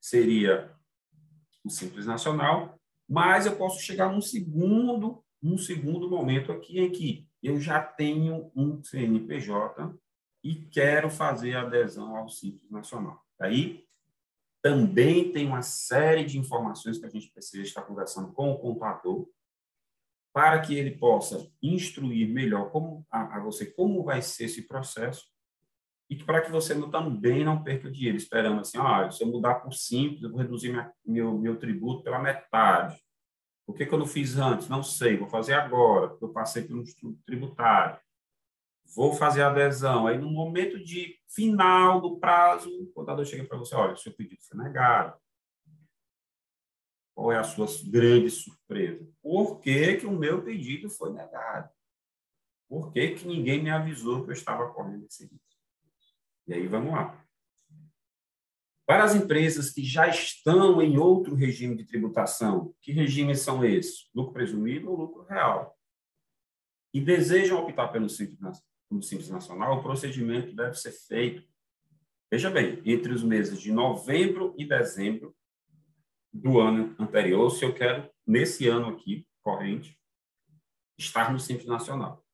seria 0.00 0.72
o 1.64 1.68
Simples 1.68 2.06
Nacional, 2.06 2.78
mas 3.08 3.46
eu 3.46 3.56
posso 3.56 3.80
chegar 3.80 4.12
num 4.12 4.20
segundo, 4.20 5.24
num 5.42 5.58
segundo 5.58 6.08
momento 6.08 6.52
aqui 6.52 6.78
em 6.78 6.90
que 6.90 7.26
eu 7.42 7.60
já 7.60 7.82
tenho 7.82 8.50
um 8.54 8.80
CNPJ 8.82 9.92
e 10.44 10.54
quero 10.54 11.10
fazer 11.10 11.56
adesão 11.56 12.16
ao 12.16 12.28
Simples 12.28 12.70
Nacional. 12.70 13.20
Aí 13.40 13.84
também 14.62 15.32
tem 15.32 15.46
uma 15.46 15.62
série 15.62 16.24
de 16.24 16.38
informações 16.38 16.98
que 16.98 17.06
a 17.06 17.10
gente 17.10 17.30
precisa 17.30 17.62
estar 17.62 17.82
conversando 17.82 18.32
com 18.32 18.50
o 18.50 18.58
contador 18.58 19.28
para 20.32 20.60
que 20.60 20.74
ele 20.74 20.96
possa 20.96 21.50
instruir 21.62 22.28
melhor 22.28 22.70
como, 22.70 23.04
a, 23.10 23.36
a 23.36 23.40
você 23.40 23.66
como 23.66 24.04
vai 24.04 24.22
ser 24.22 24.44
esse 24.44 24.66
processo 24.66 25.24
e 26.08 26.16
para 26.16 26.42
que 26.42 26.50
você 26.50 26.74
não 26.74 26.90
também 26.90 27.44
não 27.44 27.62
perca 27.62 27.90
dinheiro 27.90 28.16
esperando 28.16 28.60
assim, 28.60 28.78
ah, 28.78 29.10
se 29.10 29.22
eu 29.22 29.28
mudar 29.28 29.56
por 29.56 29.72
simples, 29.72 30.22
eu 30.22 30.30
vou 30.30 30.40
reduzir 30.40 30.70
minha, 30.70 30.92
meu, 31.04 31.38
meu 31.38 31.56
tributo 31.56 32.02
pela 32.02 32.18
metade. 32.18 33.00
Por 33.64 33.76
que, 33.76 33.86
que 33.86 33.94
eu 33.94 33.98
não 33.98 34.06
fiz 34.06 34.36
antes? 34.36 34.68
Não 34.68 34.82
sei, 34.82 35.16
vou 35.16 35.28
fazer 35.28 35.54
agora, 35.54 36.08
porque 36.08 36.24
eu 36.24 36.32
passei 36.32 36.64
pelo 36.64 36.82
estudo 36.82 37.18
tributário 37.24 38.00
vou 38.94 39.12
fazer 39.12 39.42
a 39.42 39.50
adesão. 39.50 40.06
Aí, 40.06 40.18
no 40.18 40.30
momento 40.30 40.82
de 40.82 41.18
final 41.28 42.00
do 42.00 42.18
prazo, 42.18 42.70
o 42.82 42.92
contador 42.92 43.24
chega 43.24 43.44
para 43.44 43.58
você, 43.58 43.74
olha, 43.74 43.96
seu 43.96 44.12
pedido 44.12 44.42
foi 44.42 44.58
negado. 44.58 45.18
Qual 47.14 47.32
é 47.32 47.38
a 47.38 47.44
sua 47.44 47.66
grande 47.88 48.30
surpresa? 48.30 49.06
Por 49.22 49.60
que, 49.60 49.96
que 49.96 50.06
o 50.06 50.12
meu 50.12 50.42
pedido 50.42 50.88
foi 50.88 51.12
negado? 51.12 51.70
Por 52.68 52.92
que, 52.92 53.10
que 53.10 53.26
ninguém 53.26 53.62
me 53.62 53.70
avisou 53.70 54.24
que 54.24 54.30
eu 54.30 54.34
estava 54.34 54.72
correndo 54.72 55.06
esse 55.06 55.24
risco? 55.24 55.38
E 56.46 56.54
aí, 56.54 56.66
vamos 56.66 56.92
lá. 56.92 57.20
Para 58.86 59.04
as 59.04 59.14
empresas 59.14 59.70
que 59.70 59.84
já 59.84 60.08
estão 60.08 60.82
em 60.82 60.98
outro 60.98 61.34
regime 61.36 61.76
de 61.76 61.84
tributação, 61.84 62.74
que 62.80 62.90
regimes 62.90 63.40
são 63.40 63.64
esses? 63.64 64.10
Lucro 64.12 64.32
presumido 64.32 64.90
ou 64.90 64.96
lucro 64.96 65.22
real? 65.22 65.78
E 66.92 67.00
desejam 67.00 67.60
optar 67.60 67.88
pelo 67.88 68.08
simples 68.08 68.40
no 68.90 69.02
Simples 69.02 69.30
Nacional, 69.30 69.78
o 69.78 69.82
procedimento 69.82 70.54
deve 70.54 70.74
ser 70.74 70.92
feito, 70.92 71.46
veja 72.30 72.50
bem, 72.50 72.82
entre 72.84 73.12
os 73.12 73.22
meses 73.22 73.60
de 73.60 73.70
novembro 73.70 74.54
e 74.58 74.66
dezembro 74.66 75.34
do 76.32 76.60
ano 76.60 76.94
anterior, 76.98 77.50
se 77.50 77.64
eu 77.64 77.74
quero, 77.74 78.10
nesse 78.26 78.68
ano 78.68 78.88
aqui, 78.88 79.26
corrente, 79.42 79.98
estar 80.98 81.32
no 81.32 81.40
Simples 81.40 81.66
Nacional. 81.66 82.24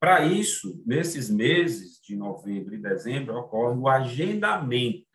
Para 0.00 0.24
isso, 0.24 0.80
nesses 0.86 1.28
meses 1.28 2.00
de 2.00 2.14
novembro 2.14 2.74
e 2.74 2.78
dezembro, 2.78 3.36
ocorre 3.36 3.76
o 3.76 3.88
agendamento. 3.88 5.06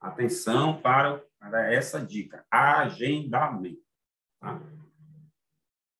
Atenção 0.00 0.80
para, 0.80 1.24
para 1.40 1.72
essa 1.72 2.04
dica: 2.04 2.46
agendamento. 2.48 3.82
Tá? 4.40 4.62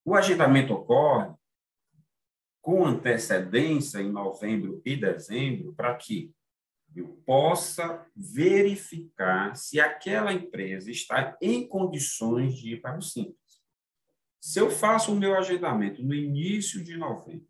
O 0.04 0.14
agendamento 0.14 0.72
ocorre 0.72 1.34
com 2.60 2.84
antecedência 2.84 3.98
em 4.00 4.10
novembro 4.10 4.82
e 4.84 4.96
dezembro 4.96 5.72
para 5.74 5.94
que 5.94 6.32
eu 6.94 7.08
possa 7.24 8.06
verificar 8.16 9.54
se 9.54 9.78
aquela 9.78 10.32
empresa 10.32 10.90
está 10.90 11.36
em 11.40 11.66
condições 11.66 12.56
de 12.56 12.74
ir 12.74 12.80
para 12.80 12.98
o 12.98 13.02
Simples. 13.02 13.36
Se 14.40 14.58
eu 14.58 14.70
faço 14.70 15.12
o 15.12 15.16
meu 15.16 15.36
agendamento 15.36 16.02
no 16.02 16.14
início 16.14 16.82
de 16.82 16.96
novembro 16.96 17.48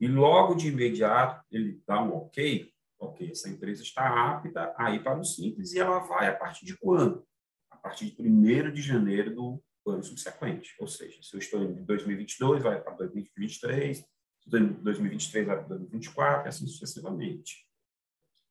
e 0.00 0.06
logo 0.06 0.54
de 0.54 0.68
imediato 0.68 1.44
ele 1.50 1.80
dá 1.86 2.02
um 2.02 2.14
ok, 2.14 2.72
ok, 2.98 3.30
essa 3.30 3.48
empresa 3.48 3.82
está 3.82 4.32
apta 4.32 4.74
a 4.76 4.90
ir 4.90 5.02
para 5.02 5.18
o 5.18 5.24
Simples 5.24 5.72
e 5.72 5.78
ela 5.78 6.00
vai 6.00 6.28
a 6.28 6.34
partir 6.34 6.66
de 6.66 6.76
quando? 6.76 7.26
A 7.70 7.76
partir 7.76 8.10
de 8.10 8.22
1 8.22 8.72
de 8.72 8.82
janeiro 8.82 9.34
do 9.34 9.62
ano 9.90 10.02
subsequente. 10.02 10.74
Ou 10.78 10.86
seja, 10.86 11.22
se 11.22 11.34
eu 11.34 11.38
estou 11.38 11.62
em 11.62 11.84
2022, 11.84 12.62
vai 12.62 12.80
para 12.80 12.94
2023, 12.94 14.04
2023 14.46 15.46
vai 15.46 15.56
para 15.56 15.68
2024, 15.68 16.46
e 16.46 16.48
assim 16.48 16.66
sucessivamente. 16.66 17.66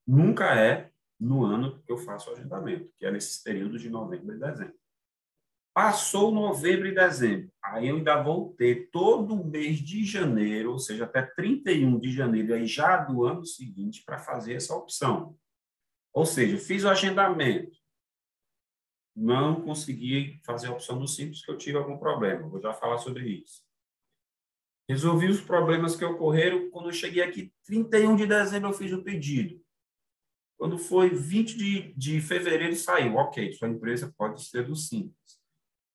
Nunca 0.08 0.56
é 0.56 0.92
no 1.20 1.46
ano 1.46 1.82
que 1.84 1.92
eu 1.92 1.98
faço 1.98 2.30
o 2.30 2.34
agendamento, 2.34 2.92
que 2.98 3.06
é 3.06 3.12
nesses 3.12 3.42
períodos 3.44 3.82
de 3.82 3.90
novembro 3.90 4.36
e 4.36 4.40
dezembro. 4.40 4.76
Passou 5.74 6.34
novembro 6.34 6.88
e 6.88 6.94
dezembro, 6.94 7.50
aí 7.64 7.88
eu 7.88 7.96
ainda 7.96 8.22
vou 8.22 8.54
ter 8.56 8.90
todo 8.92 9.34
o 9.34 9.46
mês 9.46 9.78
de 9.78 10.04
janeiro, 10.04 10.72
ou 10.72 10.80
seja, 10.80 11.06
até 11.06 11.22
31 11.22 11.98
de 11.98 12.12
janeiro, 12.12 12.54
aí 12.54 12.66
já 12.66 12.98
do 12.98 13.24
ano 13.24 13.46
seguinte, 13.46 14.04
para 14.04 14.18
fazer 14.18 14.56
essa 14.56 14.76
opção. 14.76 15.38
Ou 16.14 16.26
seja, 16.26 16.58
fiz 16.58 16.84
o 16.84 16.90
agendamento, 16.90 17.78
não 19.16 19.62
consegui 19.62 20.40
fazer 20.44 20.68
a 20.68 20.72
opção 20.72 20.98
do 21.00 21.08
simples, 21.08 21.44
que 21.44 21.52
eu 21.52 21.58
tive 21.58 21.78
algum 21.78 21.98
problema, 21.98 22.48
vou 22.48 22.62
já 22.62 22.74
falar 22.74 22.98
sobre 22.98 23.28
isso. 23.28 23.64
Resolvi 24.88 25.28
os 25.28 25.42
problemas 25.42 25.96
que 25.96 26.04
ocorreram 26.04 26.70
quando 26.70 26.90
eu 26.90 26.94
cheguei 26.94 27.24
aqui, 27.24 27.54
31 27.66 28.16
de 28.16 28.26
dezembro, 28.26 28.70
eu 28.70 28.74
fiz 28.74 28.92
o 28.92 29.04
pedido. 29.04 29.62
Quando 30.58 30.78
foi 30.78 31.10
20 31.10 31.58
de, 31.58 31.94
de 31.94 32.22
fevereiro, 32.22 32.76
saiu. 32.76 33.16
Ok, 33.16 33.52
sua 33.54 33.68
empresa 33.68 34.14
pode 34.16 34.44
ser 34.46 34.64
do 34.64 34.76
Simples. 34.76 35.42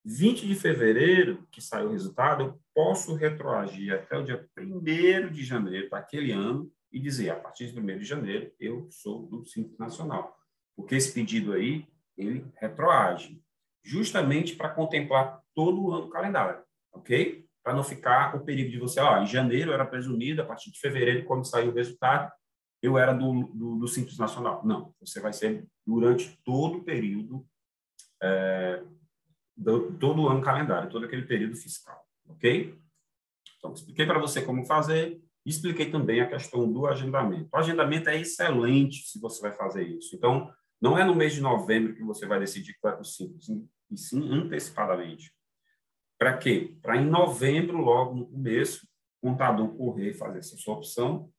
20 0.05 0.47
de 0.47 0.55
fevereiro, 0.55 1.47
que 1.51 1.61
saiu 1.61 1.89
o 1.89 1.93
resultado, 1.93 2.43
eu 2.43 2.61
posso 2.75 3.15
retroagir 3.15 3.93
até 3.93 4.17
o 4.17 4.25
dia 4.25 4.49
1 4.57 5.31
de 5.33 5.45
janeiro 5.45 5.91
daquele 5.91 6.33
ano 6.33 6.73
e 6.93 7.01
dizer, 7.01 7.31
a 7.31 7.37
partir 7.37 7.73
de 7.73 7.79
1 7.79 7.99
de 7.99 8.05
janeiro, 8.05 8.53
eu 8.59 8.89
sou 8.91 9.27
do 9.27 9.45
Simples 9.45 9.79
Nacional. 9.79 10.37
Porque 10.77 10.95
esse 10.95 11.13
pedido 11.13 11.53
aí, 11.53 11.87
ele 12.17 12.47
retroage, 12.57 13.41
justamente 13.85 14.57
para 14.57 14.71
contemplar 14.71 15.41
todo 15.55 15.83
o 15.83 15.93
ano 15.93 16.09
calendário, 16.09 16.63
ok? 16.93 17.47
para 17.67 17.75
não 17.75 17.83
ficar 17.83 18.37
o 18.37 18.45
perigo 18.45 18.71
de 18.71 18.79
você, 18.79 19.01
ó, 19.01 19.21
em 19.21 19.27
janeiro 19.27 19.73
era 19.73 19.85
presumido, 19.85 20.41
a 20.41 20.45
partir 20.45 20.71
de 20.71 20.79
fevereiro, 20.79 21.25
quando 21.25 21.45
saiu 21.45 21.73
o 21.73 21.75
resultado, 21.75 22.31
eu 22.81 22.97
era 22.97 23.13
do, 23.13 23.43
do, 23.53 23.75
do 23.75 23.89
Simples 23.89 24.19
Nacional. 24.19 24.65
Não, 24.65 24.95
você 25.01 25.21
vai 25.21 25.33
ser 25.33 25.67
durante 25.85 26.39
todo 26.45 26.79
o 26.79 26.85
período, 26.85 27.45
é, 28.23 28.85
do, 29.57 29.91
todo 29.95 30.23
o 30.23 30.29
ano 30.29 30.43
calendário, 30.43 30.89
todo 30.89 31.07
aquele 31.07 31.23
período 31.23 31.57
fiscal, 31.57 32.01
ok? 32.29 32.79
Então, 33.59 33.73
expliquei 33.73 34.07
para 34.07 34.21
você 34.21 34.43
como 34.43 34.65
fazer, 34.65 35.21
expliquei 35.45 35.91
também 35.91 36.21
a 36.21 36.29
questão 36.29 36.73
do 36.73 36.87
agendamento. 36.87 37.49
O 37.53 37.57
agendamento 37.57 38.09
é 38.09 38.17
excelente 38.17 39.09
se 39.09 39.19
você 39.19 39.43
vai 39.43 39.51
fazer 39.51 39.83
isso. 39.83 40.15
Então, 40.15 40.55
não 40.81 40.99
é 40.99 41.05
no 41.05 41.15
mês 41.15 41.35
de 41.35 41.41
novembro 41.41 41.95
que 41.95 42.03
você 42.03 42.27
vai 42.27 42.39
decidir 42.39 42.77
vai 42.83 42.93
para 42.93 43.03
o 43.03 43.05
Simples, 43.05 43.49
e 43.91 43.97
sim 43.97 44.29
antecipadamente. 44.33 45.33
Para 46.19 46.37
quê? 46.37 46.77
Para 46.83 46.97
em 46.97 47.07
novembro, 47.07 47.79
logo 47.79 48.15
no 48.15 48.27
começo, 48.27 48.87
o 49.21 49.31
contador 49.31 49.75
correr 49.77 50.15
fazer 50.15 50.39
essa 50.39 50.57
sua 50.57 50.75
opção, 50.75 51.31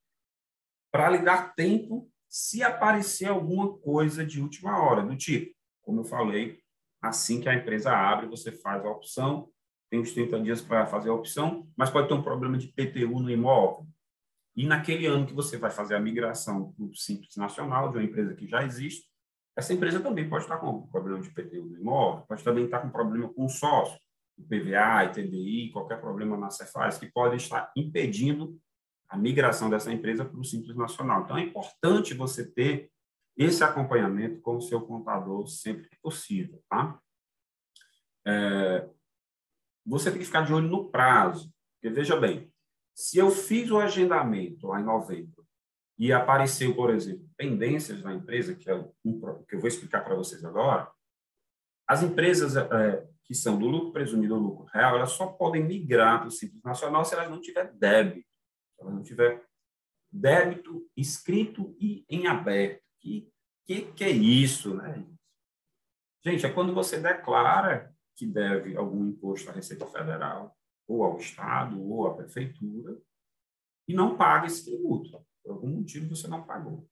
para 0.91 1.09
lhe 1.09 1.19
dar 1.19 1.53
tempo 1.55 2.09
se 2.29 2.61
aparecer 2.61 3.27
alguma 3.27 3.77
coisa 3.77 4.25
de 4.25 4.41
última 4.41 4.81
hora, 4.81 5.03
do 5.03 5.15
tipo, 5.15 5.55
como 5.81 6.01
eu 6.01 6.03
falei, 6.03 6.59
assim 7.01 7.39
que 7.39 7.49
a 7.49 7.55
empresa 7.55 7.91
abre, 7.91 8.27
você 8.27 8.51
faz 8.51 8.83
a 8.83 8.89
opção, 8.89 9.49
tem 9.89 9.99
uns 9.99 10.11
30 10.11 10.41
dias 10.41 10.61
para 10.61 10.85
fazer 10.85 11.09
a 11.09 11.13
opção, 11.13 11.67
mas 11.75 11.89
pode 11.89 12.07
ter 12.07 12.13
um 12.13 12.21
problema 12.21 12.57
de 12.57 12.67
PTU 12.67 13.19
no 13.19 13.31
imóvel. 13.31 13.87
E 14.55 14.65
naquele 14.65 15.05
ano 15.05 15.25
que 15.25 15.33
você 15.33 15.57
vai 15.57 15.71
fazer 15.71 15.95
a 15.95 15.99
migração 15.99 16.73
para 16.73 16.85
o 16.85 16.95
Simples 16.95 17.35
Nacional, 17.35 17.89
de 17.89 17.97
uma 17.97 18.03
empresa 18.03 18.33
que 18.33 18.47
já 18.47 18.63
existe, 18.63 19.07
essa 19.57 19.73
empresa 19.73 19.99
também 19.99 20.29
pode 20.29 20.43
estar 20.43 20.57
com 20.57 20.85
problema 20.87 21.19
de 21.19 21.31
PTU 21.31 21.65
no 21.65 21.79
imóvel, 21.79 22.23
pode 22.27 22.43
também 22.43 22.65
estar 22.65 22.79
com 22.79 22.91
problema 22.91 23.27
com 23.33 23.45
o 23.45 23.49
sócio. 23.49 23.99
IPVA, 24.37 25.05
ITDI, 25.05 25.71
qualquer 25.71 25.99
problema 25.99 26.37
na 26.37 26.51
Cefaz, 26.51 26.99
que 26.99 27.07
pode 27.07 27.37
estar 27.37 27.71
impedindo 27.75 28.55
a 29.09 29.17
migração 29.17 29.67
dessa 29.67 29.91
empresa 29.91 30.23
para 30.23 30.39
o 30.39 30.43
Simples 30.43 30.77
Nacional. 30.77 31.23
Então, 31.23 31.37
é 31.37 31.41
importante 31.41 32.13
você 32.13 32.45
ter 32.45 32.91
esse 33.35 33.63
acompanhamento 33.63 34.39
com 34.41 34.57
o 34.57 34.61
seu 34.61 34.79
contador 34.81 35.47
sempre 35.47 35.89
que 35.89 35.99
possível, 36.01 36.61
tá? 36.69 36.99
É, 38.27 38.87
você 39.83 40.11
tem 40.11 40.19
que 40.19 40.25
ficar 40.25 40.41
de 40.41 40.53
olho 40.53 40.67
no 40.67 40.91
prazo, 40.91 41.51
porque, 41.73 41.93
veja 41.93 42.15
bem, 42.15 42.51
se 42.93 43.17
eu 43.17 43.31
fiz 43.31 43.71
o 43.71 43.79
agendamento 43.79 44.67
lá 44.67 44.79
em 44.79 44.85
novembro 44.85 45.36
e 45.97 46.13
apareceu, 46.13 46.75
por 46.75 46.91
exemplo, 46.91 47.27
pendências 47.35 48.01
na 48.03 48.13
empresa, 48.13 48.55
que, 48.55 48.69
é 48.69 48.75
um, 48.75 49.43
que 49.47 49.55
eu 49.55 49.59
vou 49.59 49.67
explicar 49.67 50.03
para 50.03 50.15
vocês 50.15 50.45
agora, 50.45 50.91
as 51.87 52.03
empresas 52.03 52.55
é, 52.55 53.07
que 53.23 53.33
são 53.33 53.57
do 53.57 53.67
lucro 53.67 53.91
presumido 53.91 54.35
ou 54.35 54.41
lucro 54.41 54.65
real, 54.65 54.95
elas 54.95 55.11
só 55.11 55.27
podem 55.27 55.63
migrar 55.63 56.19
para 56.19 56.27
o 56.27 56.31
Simples 56.31 56.61
Nacional 56.63 57.03
se 57.03 57.13
elas 57.13 57.29
não 57.29 57.41
tiver 57.41 57.73
débito. 57.73 58.27
Se 58.75 58.81
elas 58.81 58.93
não 58.93 59.03
tiver 59.03 59.43
débito 60.11 60.87
escrito 60.95 61.75
e 61.79 62.05
em 62.09 62.27
aberto. 62.27 62.83
Que, 62.99 63.31
que, 63.65 63.81
que 63.93 64.03
é 64.03 64.09
isso, 64.09 64.75
né? 64.75 65.05
Gente, 66.23 66.45
é 66.45 66.51
quando 66.51 66.73
você 66.73 66.99
declara 66.99 67.93
que 68.15 68.25
deve 68.25 68.75
algum 68.75 69.05
imposto 69.05 69.49
à 69.49 69.53
Receita 69.53 69.85
Federal, 69.87 70.57
ou 70.87 71.03
ao 71.03 71.17
Estado, 71.17 71.81
ou 71.81 72.07
à 72.07 72.15
Prefeitura, 72.15 72.97
e 73.87 73.93
não 73.93 74.17
paga 74.17 74.47
esse 74.47 74.65
tributo. 74.65 75.25
Por 75.47 75.53
algum 75.53 75.77
motivo 75.77 76.13
você 76.13 76.27
não 76.27 76.43
pagou. 76.43 76.85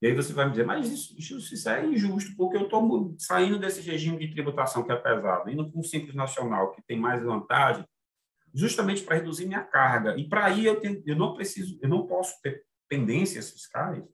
E 0.00 0.06
aí 0.06 0.14
você 0.14 0.32
vai 0.32 0.44
me 0.44 0.52
dizer, 0.52 0.64
mas 0.64 0.88
isso, 0.88 1.34
isso, 1.36 1.68
é 1.68 1.84
injusto, 1.84 2.36
porque 2.36 2.56
eu 2.56 2.64
estou 2.64 3.16
saindo 3.18 3.58
desse 3.58 3.80
regime 3.80 4.18
de 4.18 4.32
tributação 4.32 4.84
que 4.84 4.92
é 4.92 4.96
pesado, 4.96 5.50
indo 5.50 5.68
para 5.68 5.80
um 5.80 5.82
simples 5.82 6.14
nacional, 6.14 6.72
que 6.72 6.82
tem 6.82 6.98
mais 6.98 7.22
vantagem, 7.24 7.84
justamente 8.54 9.02
para 9.02 9.16
reduzir 9.16 9.46
minha 9.46 9.64
carga. 9.64 10.16
E 10.16 10.28
para 10.28 10.46
aí 10.46 10.64
eu, 10.64 10.78
tenho, 10.78 11.02
eu 11.06 11.16
não 11.16 11.34
preciso, 11.34 11.78
eu 11.82 11.88
não 11.88 12.06
posso 12.06 12.40
ter 12.42 12.64
pendências 12.88 13.50
fiscais? 13.50 14.04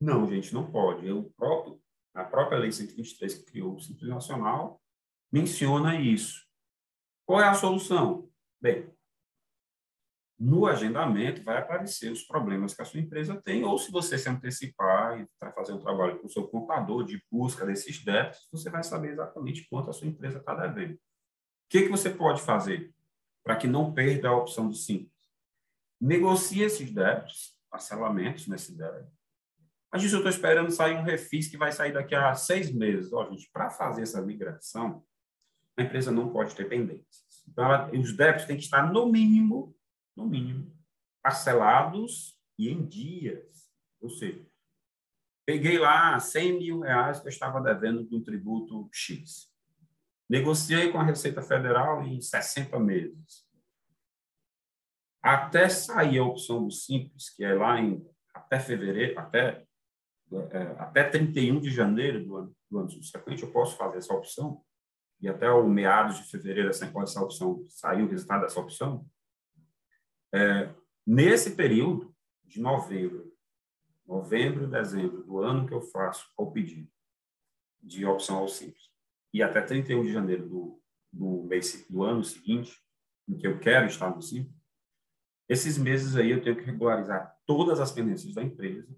Não, 0.00 0.26
gente, 0.26 0.52
não 0.52 0.70
pode. 0.70 1.06
Eu 1.06 1.32
próprio, 1.36 1.80
a 2.14 2.24
própria 2.24 2.58
Lei 2.58 2.72
123 2.72 3.34
que 3.34 3.44
criou 3.44 3.76
o 3.76 3.80
Simples 3.80 4.08
Nacional 4.08 4.80
menciona 5.30 6.00
isso. 6.00 6.44
Qual 7.26 7.40
é 7.40 7.46
a 7.46 7.54
solução? 7.54 8.28
Bem, 8.60 8.90
no 10.38 10.66
agendamento 10.66 11.42
vai 11.42 11.58
aparecer 11.58 12.12
os 12.12 12.22
problemas 12.22 12.74
que 12.74 12.82
a 12.82 12.84
sua 12.84 13.00
empresa 13.00 13.40
tem, 13.42 13.64
ou 13.64 13.78
se 13.78 13.90
você 13.90 14.18
se 14.18 14.28
antecipar 14.28 15.20
e 15.20 15.26
fazer 15.54 15.72
um 15.72 15.78
trabalho 15.78 16.18
com 16.18 16.26
o 16.26 16.30
seu 16.30 16.46
contador 16.46 17.04
de 17.04 17.22
busca 17.30 17.64
desses 17.64 18.04
débitos, 18.04 18.46
você 18.52 18.68
vai 18.68 18.82
saber 18.82 19.12
exatamente 19.12 19.66
quanto 19.68 19.90
a 19.90 19.92
sua 19.92 20.06
empresa 20.06 20.38
está 20.38 20.54
devendo. 20.54 20.94
O 20.94 20.98
que, 21.70 21.82
que 21.82 21.88
você 21.88 22.10
pode 22.10 22.42
fazer 22.42 22.94
para 23.42 23.56
que 23.56 23.66
não 23.66 23.92
perda 23.92 24.28
a 24.28 24.36
opção 24.36 24.68
do 24.68 24.74
simples? 24.74 25.10
Negocie 25.98 26.62
esses 26.62 26.92
débitos, 26.92 27.56
parcelamentos 27.70 28.46
nesse 28.46 28.76
débito. 28.76 29.10
Mas 29.90 30.02
isso 30.02 30.16
eu 30.16 30.18
estou 30.18 30.30
esperando 30.30 30.70
sair 30.70 30.96
um 30.96 31.02
refis 31.02 31.48
que 31.48 31.56
vai 31.56 31.72
sair 31.72 31.92
daqui 31.92 32.14
a 32.14 32.34
seis 32.34 32.70
meses. 32.70 33.12
Ó, 33.12 33.24
gente, 33.30 33.48
para 33.50 33.70
fazer 33.70 34.02
essa 34.02 34.20
migração, 34.20 35.02
a 35.76 35.82
empresa 35.82 36.10
não 36.10 36.30
pode 36.30 36.54
ter 36.54 36.68
pendências. 36.68 37.24
Então, 37.48 37.64
ela, 37.64 37.90
os 37.92 38.14
débitos 38.14 38.46
têm 38.46 38.56
que 38.56 38.64
estar, 38.64 38.92
no 38.92 39.06
mínimo, 39.06 39.75
no 40.16 40.26
mínimo, 40.26 40.74
parcelados 41.22 42.40
e 42.58 42.70
em 42.70 42.86
dias. 42.86 43.70
Ou 44.00 44.08
seja, 44.08 44.44
peguei 45.44 45.78
lá 45.78 46.18
100 46.18 46.58
mil 46.58 46.80
reais 46.80 47.20
que 47.20 47.26
eu 47.26 47.30
estava 47.30 47.60
devendo 47.60 48.04
do 48.04 48.22
tributo 48.22 48.88
X. 48.92 49.52
Negociei 50.28 50.90
com 50.90 50.98
a 50.98 51.04
Receita 51.04 51.42
Federal 51.42 52.02
em 52.02 52.20
60 52.20 52.78
meses. 52.80 53.46
Até 55.22 55.68
sair 55.68 56.18
a 56.18 56.24
opção 56.24 56.64
do 56.64 56.70
Simples, 56.70 57.30
que 57.30 57.44
é 57.44 57.54
lá 57.54 57.80
em 57.80 58.04
até 58.32 58.60
fevereiro, 58.60 59.18
até, 59.18 59.64
é, 60.50 60.62
até 60.78 61.04
31 61.04 61.60
de 61.60 61.70
janeiro 61.70 62.24
do 62.24 62.36
ano, 62.36 62.56
do 62.70 62.78
ano 62.78 62.90
subsequente, 62.90 63.42
eu 63.42 63.50
posso 63.50 63.76
fazer 63.76 63.98
essa 63.98 64.14
opção, 64.14 64.62
e 65.20 65.28
até 65.28 65.50
o 65.50 65.66
meados 65.66 66.18
de 66.18 66.30
fevereiro, 66.30 66.68
essa, 66.68 66.86
essa 67.02 67.20
opção 67.20 67.64
sair 67.68 68.02
o 68.02 68.08
resultado 68.08 68.42
dessa 68.42 68.60
opção, 68.60 69.06
é, 70.36 70.74
nesse 71.06 71.56
período 71.56 72.14
de 72.44 72.60
novembro, 72.60 73.34
novembro 74.06 74.64
e 74.64 74.70
dezembro 74.70 75.24
do 75.24 75.38
ano 75.38 75.66
que 75.66 75.72
eu 75.72 75.80
faço 75.80 76.30
o 76.36 76.50
pedido 76.50 76.90
de 77.82 78.04
opção 78.04 78.38
ao 78.38 78.48
simples, 78.48 78.90
e 79.32 79.42
até 79.42 79.62
31 79.62 80.02
de 80.02 80.12
janeiro 80.12 80.46
do, 80.46 80.82
do, 81.10 81.42
mês, 81.44 81.86
do 81.88 82.02
ano 82.02 82.22
seguinte, 82.22 82.78
em 83.26 83.36
que 83.36 83.46
eu 83.46 83.58
quero 83.58 83.86
estar 83.86 84.14
no 84.14 84.20
simples, 84.20 84.54
esses 85.48 85.78
meses 85.78 86.16
aí 86.16 86.30
eu 86.30 86.42
tenho 86.42 86.56
que 86.56 86.64
regularizar 86.64 87.34
todas 87.46 87.80
as 87.80 87.92
pendências 87.92 88.34
da 88.34 88.42
empresa, 88.42 88.94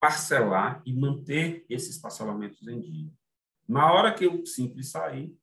parcelar 0.00 0.82
e 0.84 0.92
manter 0.92 1.66
esses 1.68 1.98
parcelamentos 1.98 2.66
em 2.66 2.80
dia. 2.80 3.12
Na 3.68 3.92
hora 3.92 4.14
que 4.14 4.26
o 4.26 4.44
simples 4.44 4.90
sair, 4.90 5.36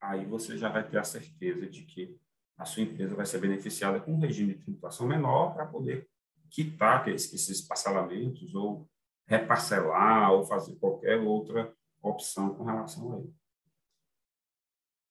aí 0.00 0.26
você 0.26 0.58
já 0.58 0.68
vai 0.68 0.86
ter 0.86 0.98
a 0.98 1.04
certeza 1.04 1.66
de 1.68 1.84
que 1.84 2.18
a 2.56 2.64
sua 2.64 2.82
empresa 2.82 3.14
vai 3.14 3.26
ser 3.26 3.38
beneficiada 3.38 4.00
com 4.00 4.12
um 4.12 4.20
regime 4.20 4.54
de 4.54 4.60
tributação 4.60 5.06
menor 5.06 5.54
para 5.54 5.66
poder 5.66 6.08
quitar 6.50 7.08
esses 7.08 7.60
parcelamentos 7.62 8.54
ou 8.54 8.88
reparcelar 9.26 10.32
ou 10.32 10.44
fazer 10.44 10.76
qualquer 10.76 11.18
outra 11.18 11.74
opção 12.02 12.54
com 12.54 12.64
relação 12.64 13.12
a 13.12 13.18
ele. 13.18 13.34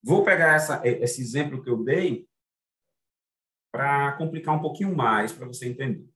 Vou 0.04 0.24
pegar 0.24 0.56
essa, 0.56 0.82
esse 0.86 1.22
exemplo 1.22 1.64
que 1.64 1.70
eu 1.70 1.84
dei 1.84 2.28
para 3.72 4.14
complicar 4.18 4.56
um 4.56 4.62
pouquinho 4.62 4.96
mais 4.96 5.32
para 5.32 5.48
você 5.48 5.68
entender. 5.68 6.10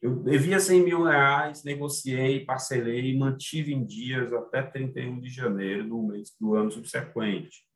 Eu 0.00 0.22
devia 0.22 0.60
100 0.60 0.84
mil 0.84 1.02
reais, 1.02 1.64
negociei, 1.64 2.44
parcelei 2.44 3.16
mantive 3.16 3.72
em 3.72 3.84
dias 3.84 4.32
até 4.32 4.62
31 4.62 5.20
de 5.20 5.28
janeiro 5.28 5.88
do 5.88 6.02
mês 6.02 6.34
do 6.40 6.54
ano 6.54 6.70
subsequente. 6.70 7.66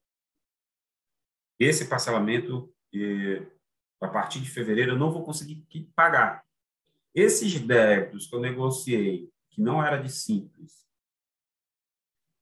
Esse 1.58 1.88
parcelamento, 1.88 2.72
eh, 2.94 3.46
a 4.00 4.08
partir 4.08 4.40
de 4.40 4.50
fevereiro, 4.50 4.92
eu 4.92 4.98
não 4.98 5.12
vou 5.12 5.24
conseguir 5.24 5.64
pagar. 5.94 6.44
Esses 7.14 7.60
débitos 7.60 8.26
que 8.26 8.34
eu 8.34 8.40
negociei, 8.40 9.30
que 9.50 9.60
não 9.60 9.84
era 9.84 9.96
de 9.96 10.10
simples, 10.10 10.82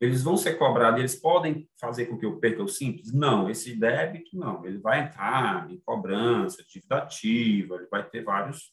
eles 0.00 0.22
vão 0.22 0.36
ser 0.36 0.56
cobrados, 0.56 0.98
eles 0.98 1.14
podem 1.14 1.68
fazer 1.78 2.06
com 2.06 2.16
que 2.16 2.24
eu 2.24 2.38
perca 2.40 2.62
o 2.62 2.68
simples? 2.68 3.12
Não, 3.12 3.50
esse 3.50 3.76
débito 3.76 4.34
não, 4.36 4.64
ele 4.64 4.78
vai 4.78 5.00
entrar 5.00 5.70
em 5.70 5.78
cobrança, 5.80 6.64
dívida 6.64 6.98
ativa, 6.98 7.76
ele 7.76 7.86
vai 7.86 8.08
ter 8.08 8.24
vários. 8.24 8.72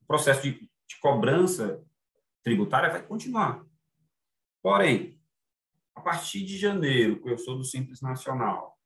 O 0.00 0.06
processo 0.06 0.42
de, 0.42 0.52
de 0.52 0.98
cobrança 1.00 1.84
tributária 2.42 2.88
vai 2.88 3.02
continuar. 3.06 3.62
Porém, 4.62 5.20
a 5.94 6.00
partir 6.00 6.44
de 6.44 6.56
janeiro, 6.56 7.20
que 7.20 7.28
eu 7.28 7.36
sou 7.36 7.58
do 7.58 7.64
Simples 7.64 8.00
Nacional, 8.00 8.77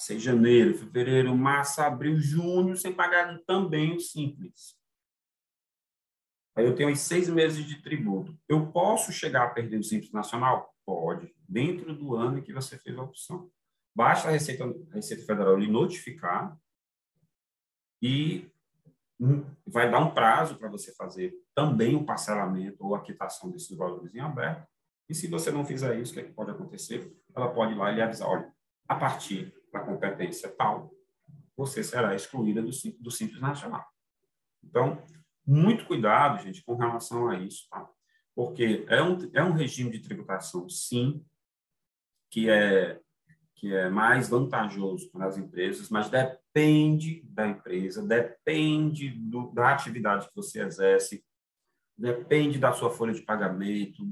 passei 0.00 0.18
janeiro, 0.18 0.78
fevereiro, 0.78 1.36
março, 1.36 1.82
abril, 1.82 2.18
junho, 2.18 2.74
sem 2.74 2.90
pagar 2.90 3.38
também 3.40 3.94
o 3.94 4.00
Simples. 4.00 4.74
Aí 6.56 6.64
eu 6.64 6.74
tenho 6.74 6.96
seis 6.96 7.28
meses 7.28 7.66
de 7.66 7.82
tributo. 7.82 8.34
Eu 8.48 8.72
posso 8.72 9.12
chegar 9.12 9.44
a 9.44 9.50
perder 9.50 9.78
o 9.78 9.84
Simples 9.84 10.10
Nacional? 10.10 10.74
Pode, 10.86 11.34
dentro 11.46 11.94
do 11.94 12.16
ano 12.16 12.40
que 12.40 12.50
você 12.50 12.78
fez 12.78 12.96
a 12.96 13.02
opção. 13.02 13.50
Basta 13.94 14.28
a 14.28 14.30
Receita, 14.30 14.64
a 14.64 14.94
Receita 14.94 15.22
Federal 15.26 15.58
lhe 15.58 15.70
notificar 15.70 16.58
e 18.00 18.50
vai 19.66 19.90
dar 19.90 20.00
um 20.00 20.14
prazo 20.14 20.56
para 20.56 20.70
você 20.70 20.94
fazer 20.94 21.34
também 21.54 21.94
o 21.94 22.06
parcelamento 22.06 22.86
ou 22.86 22.94
a 22.94 23.02
quitação 23.02 23.50
desses 23.50 23.76
valores 23.76 24.14
em 24.14 24.20
aberto. 24.20 24.66
E 25.10 25.14
se 25.14 25.26
você 25.26 25.50
não 25.50 25.66
fizer 25.66 26.00
isso, 26.00 26.12
o 26.12 26.14
que, 26.14 26.20
é 26.20 26.24
que 26.24 26.32
pode 26.32 26.52
acontecer? 26.52 27.14
Ela 27.36 27.52
pode 27.52 27.74
ir 27.74 27.76
lá 27.76 27.92
e 27.92 27.96
lhe 27.96 28.02
avisar, 28.02 28.28
olha, 28.28 28.50
a 28.88 28.94
partir 28.94 29.59
da 29.72 29.80
competência 29.80 30.48
tal, 30.48 30.92
você 31.56 31.82
será 31.84 32.14
excluída 32.14 32.62
do, 32.62 32.70
do 32.98 33.10
Simples 33.10 33.40
Nacional. 33.40 33.84
Então, 34.62 35.02
muito 35.46 35.86
cuidado, 35.86 36.42
gente, 36.42 36.62
com 36.64 36.74
relação 36.74 37.28
a 37.28 37.38
isso, 37.38 37.66
tá? 37.70 37.88
Porque 38.34 38.86
é 38.88 39.02
um, 39.02 39.18
é 39.34 39.42
um 39.42 39.52
regime 39.52 39.90
de 39.90 40.00
tributação, 40.00 40.68
sim, 40.68 41.24
que 42.30 42.48
é, 42.48 43.00
que 43.56 43.74
é 43.74 43.90
mais 43.90 44.28
vantajoso 44.28 45.10
para 45.10 45.26
as 45.26 45.36
empresas, 45.36 45.90
mas 45.90 46.08
depende 46.08 47.22
da 47.24 47.48
empresa, 47.48 48.06
depende 48.06 49.10
do, 49.10 49.50
da 49.52 49.72
atividade 49.72 50.28
que 50.28 50.36
você 50.36 50.62
exerce, 50.62 51.24
depende 51.98 52.58
da 52.58 52.72
sua 52.72 52.90
folha 52.90 53.12
de 53.12 53.22
pagamento, 53.22 54.08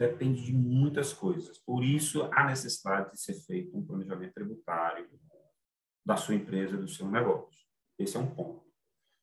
depende 0.00 0.42
de 0.42 0.54
muitas 0.54 1.12
coisas. 1.12 1.58
Por 1.58 1.84
isso, 1.84 2.22
a 2.32 2.46
necessidade 2.46 3.12
de 3.12 3.20
ser 3.20 3.34
feito 3.34 3.76
um 3.76 3.84
planejamento 3.84 4.32
tributário 4.32 5.06
da 6.04 6.16
sua 6.16 6.34
empresa, 6.34 6.78
do 6.78 6.88
seu 6.88 7.06
negócio. 7.10 7.60
Esse 7.98 8.16
é 8.16 8.20
um 8.20 8.34
ponto. 8.34 8.64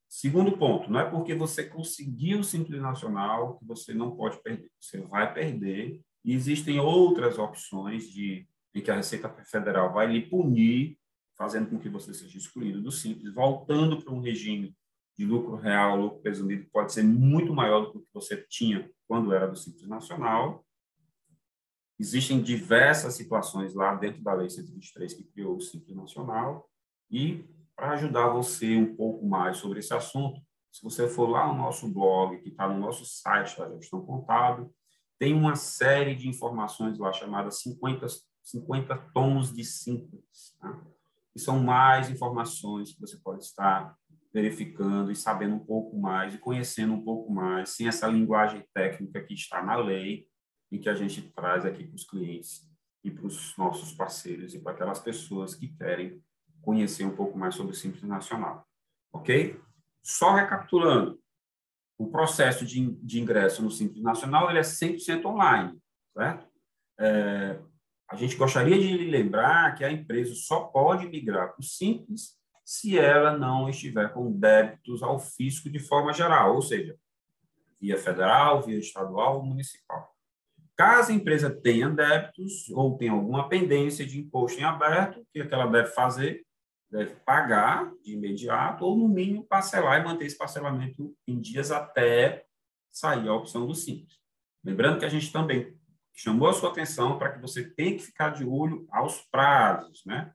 Segundo 0.08 0.56
ponto, 0.56 0.90
não 0.92 1.00
é 1.00 1.10
porque 1.10 1.34
você 1.34 1.64
conseguiu 1.64 2.42
o 2.42 2.44
Simples 2.44 2.80
Nacional 2.80 3.58
que 3.58 3.66
você 3.66 3.92
não 3.92 4.16
pode 4.16 4.42
perder. 4.44 4.70
Você 4.80 5.02
vai 5.02 5.34
perder 5.34 6.00
e 6.24 6.34
existem 6.34 6.80
outras 6.80 7.40
opções 7.40 8.08
de 8.12 8.48
em 8.76 8.82
que 8.82 8.92
a 8.92 8.96
Receita 8.96 9.28
Federal 9.46 9.92
vai 9.92 10.06
lhe 10.06 10.30
punir, 10.30 11.00
fazendo 11.36 11.72
com 11.72 11.80
que 11.80 11.90
você 11.90 12.14
seja 12.14 12.38
excluído 12.38 12.80
do 12.80 12.92
Simples, 12.92 13.34
voltando 13.34 14.00
para 14.00 14.14
um 14.14 14.22
regime 14.22 14.78
de 15.18 15.26
lucro 15.26 15.56
real, 15.56 16.00
lucro 16.00 16.20
presumido, 16.20 16.70
pode 16.72 16.94
ser 16.94 17.02
muito 17.02 17.52
maior 17.52 17.92
do 17.92 18.00
que 18.00 18.08
você 18.14 18.46
tinha 18.48 18.88
quando 19.08 19.34
era 19.34 19.48
do 19.48 19.56
Simples 19.56 19.88
Nacional. 19.88 20.67
Existem 22.00 22.42
diversas 22.42 23.16
situações 23.16 23.74
lá 23.74 23.96
dentro 23.96 24.22
da 24.22 24.34
Lei 24.34 24.50
123 24.50 25.14
que 25.14 25.24
criou 25.24 25.56
o 25.56 25.62
Simples 25.62 25.96
Nacional 25.96 26.70
e 27.10 27.44
para 27.76 27.92
ajudar 27.92 28.30
você 28.30 28.76
um 28.76 28.96
pouco 28.96 29.26
mais 29.26 29.58
sobre 29.58 29.80
esse 29.80 29.94
assunto, 29.94 30.42
se 30.72 30.84
você 30.84 31.08
for 31.08 31.30
lá 31.30 31.48
no 31.48 31.56
nosso 31.56 31.88
blog, 31.88 32.38
que 32.40 32.50
está 32.50 32.68
no 32.68 32.80
nosso 32.80 33.06
site 33.06 33.58
da 33.58 33.70
Gestão 33.76 34.06
Contábil, 34.06 34.74
tem 35.20 35.34
uma 35.34 35.56
série 35.56 36.16
de 36.16 36.28
informações 36.28 36.98
lá 36.98 37.12
chamadas 37.12 37.62
50, 37.62 38.06
50 38.44 38.98
tons 39.14 39.54
de 39.54 39.64
simples. 39.64 40.56
Tá? 40.60 40.80
E 41.36 41.40
são 41.40 41.60
mais 41.60 42.10
informações 42.10 42.94
que 42.94 43.02
você 43.02 43.18
pode 43.18 43.44
estar 43.44 43.96
verificando 44.34 45.12
e 45.12 45.16
sabendo 45.16 45.56
um 45.56 45.66
pouco 45.66 45.98
mais 45.98 46.36
e 46.36 46.38
conhecendo 46.38 46.94
um 46.94 47.04
pouco 47.04 47.32
mais, 47.32 47.70
sem 47.70 47.88
essa 47.88 48.08
linguagem 48.08 48.64
técnica 48.74 49.24
que 49.24 49.34
está 49.34 49.64
na 49.64 49.76
lei 49.76 50.28
e 50.72 50.78
que 50.80 50.90
a 50.90 50.96
gente 50.96 51.22
traz 51.22 51.66
aqui 51.66 51.84
para 51.86 51.96
os 51.96 52.04
clientes 52.04 52.68
e 53.04 53.12
para 53.12 53.26
os 53.26 53.56
nossos 53.58 53.94
parceiros 53.94 54.54
e 54.54 54.60
para 54.60 54.74
aquelas 54.74 55.00
pessoas 55.00 55.56
que 55.56 55.68
querem 55.70 56.22
conhecer 56.62 57.06
um 57.06 57.16
pouco 57.16 57.38
mais 57.38 57.56
sobre 57.56 57.72
o 57.72 57.76
Simples 57.76 58.04
Nacional. 58.04 58.68
Ok? 59.14 59.60
Só 60.04 60.34
recapitulando, 60.34 61.20
o 61.98 62.10
processo 62.10 62.66
de, 62.66 62.92
de 63.02 63.20
ingresso 63.20 63.64
no 63.64 63.72
Simples 63.72 64.04
Nacional 64.04 64.50
ele 64.50 64.60
é 64.60 64.64
100% 64.64 65.26
online, 65.26 65.80
certo? 66.14 66.48
É, 67.00 67.60
a 68.10 68.16
gente 68.16 68.36
gostaria 68.36 68.78
de 68.78 68.98
lembrar 69.10 69.76
que 69.76 69.84
a 69.84 69.92
empresa 69.92 70.34
só 70.36 70.66
pode 70.66 71.08
migrar 71.08 71.50
para 71.50 71.60
o 71.60 71.64
Simples 71.64 72.38
se 72.64 72.98
ela 72.98 73.38
não 73.38 73.70
estiver 73.70 74.14
com 74.14 74.32
débitos 74.32 75.02
ao 75.02 75.20
fisco 75.20 75.70
de 75.70 75.80
forma 75.80 76.14
geral, 76.14 76.56
ou 76.56 76.62
seja, 76.62 76.98
via 77.80 77.98
federal, 77.98 78.62
via 78.62 78.78
estadual 78.78 79.38
ou 79.38 79.46
municipal. 79.46 80.17
Caso 80.78 81.12
a 81.12 81.16
empresa 81.16 81.50
tenha 81.50 81.90
débitos 81.90 82.70
ou 82.70 82.98
tenha 82.98 83.12
alguma 83.12 83.50
pendência 83.50 84.06
de 84.06 84.20
imposto 84.20 84.60
em 84.60 84.64
aberto, 84.64 85.20
o 85.20 85.26
que, 85.34 85.42
é 85.42 85.48
que 85.48 85.54
ela 85.54 85.66
deve 85.68 85.90
fazer? 85.90 86.46
deve 86.90 87.16
pagar 87.26 87.92
de 88.02 88.14
imediato 88.14 88.86
ou, 88.86 88.98
no 88.98 89.08
mínimo, 89.08 89.46
parcelar 89.46 90.00
e 90.00 90.04
manter 90.04 90.26
esse 90.26 90.38
parcelamento 90.38 91.16
em 91.28 91.40
dias 91.40 91.72
até 91.72 92.46
sair 92.90 93.28
a 93.28 93.34
opção 93.34 93.68
do 93.68 93.76
Simples. 93.76 94.18
Lembrando 94.64 95.00
que 95.00 95.06
a 95.06 95.10
gente 95.10 95.32
também 95.32 95.78
chamou 96.14 96.50
a 96.50 96.54
sua 96.54 96.72
atenção 96.72 97.18
para 97.18 97.34
que 97.34 97.42
você 97.42 97.70
tenha 97.70 97.96
que 97.96 98.04
ficar 98.04 98.30
de 98.30 98.44
olho 98.44 98.88
aos 98.90 99.22
prazos, 99.30 100.04
né? 100.06 100.34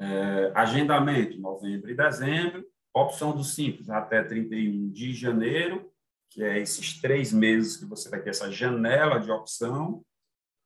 É, 0.00 0.52
agendamento, 0.54 1.38
novembro 1.38 1.88
e 1.88 1.94
dezembro, 1.94 2.66
opção 2.92 3.34
do 3.34 3.44
Simples 3.44 3.88
até 3.88 4.22
31 4.22 4.90
de 4.90 5.12
janeiro, 5.14 5.92
que 6.34 6.42
é 6.42 6.58
esses 6.58 7.00
três 7.00 7.32
meses 7.32 7.76
que 7.76 7.84
você 7.84 8.10
vai 8.10 8.20
ter 8.20 8.30
essa 8.30 8.50
janela 8.50 9.20
de 9.20 9.30
opção, 9.30 10.04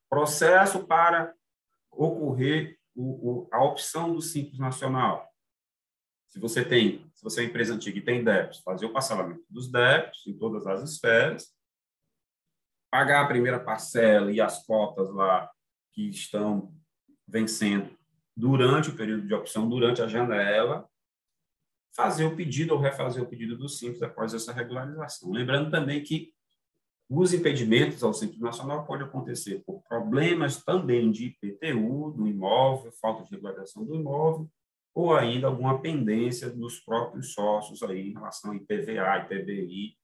processo 0.09 0.87
para 0.87 1.31
ocorrer 1.91 2.79
o, 2.95 3.43
o, 3.43 3.49
a 3.51 3.63
opção 3.63 4.11
do 4.11 4.19
Simples 4.19 4.57
Nacional. 4.57 5.31
Se 6.27 6.39
você 6.39 6.65
tem, 6.65 7.07
se 7.13 7.23
você 7.23 7.43
é 7.43 7.45
empresa 7.45 7.75
antiga 7.75 7.99
e 7.99 8.03
tem 8.03 8.23
débitos, 8.23 8.61
fazer 8.61 8.87
o 8.87 8.91
parcelamento 8.91 9.45
dos 9.47 9.71
débitos 9.71 10.25
em 10.25 10.35
todas 10.35 10.65
as 10.65 10.81
esferas, 10.81 11.55
pagar 12.91 13.23
a 13.23 13.27
primeira 13.27 13.59
parcela 13.59 14.31
e 14.31 14.41
as 14.41 14.65
cotas 14.65 15.13
lá 15.13 15.51
que 15.93 16.09
estão 16.09 16.73
vencendo 17.27 17.95
durante 18.35 18.89
o 18.89 18.95
período 18.95 19.27
de 19.27 19.33
opção, 19.35 19.69
durante 19.69 20.01
a 20.01 20.07
janela, 20.07 20.88
fazer 21.95 22.25
o 22.25 22.35
pedido 22.35 22.73
ou 22.73 22.79
refazer 22.79 23.21
o 23.21 23.27
pedido 23.27 23.57
do 23.57 23.67
Simples 23.67 24.01
após 24.01 24.33
essa 24.33 24.53
regularização. 24.53 25.31
Lembrando 25.31 25.71
também 25.71 26.03
que 26.03 26.33
os 27.09 27.33
impedimentos 27.33 28.03
ao 28.03 28.13
Simples 28.13 28.39
Nacional 28.39 28.85
podem 28.85 29.07
acontecer 29.07 29.63
por 29.65 29.81
problemas 29.81 30.63
também 30.63 31.11
de 31.11 31.25
IPTU 31.25 32.11
do 32.11 32.27
imóvel, 32.27 32.91
falta 32.91 33.23
de 33.23 33.31
regularização 33.31 33.83
do 33.83 33.95
imóvel, 33.95 34.47
ou 34.93 35.15
ainda 35.15 35.47
alguma 35.47 35.81
pendência 35.81 36.49
dos 36.49 36.79
próprios 36.79 37.33
sócios 37.33 37.81
aí 37.81 38.09
em 38.09 38.13
relação 38.13 38.51
a 38.51 38.55
IPVA, 38.55 39.25
IPVI, 39.25 39.97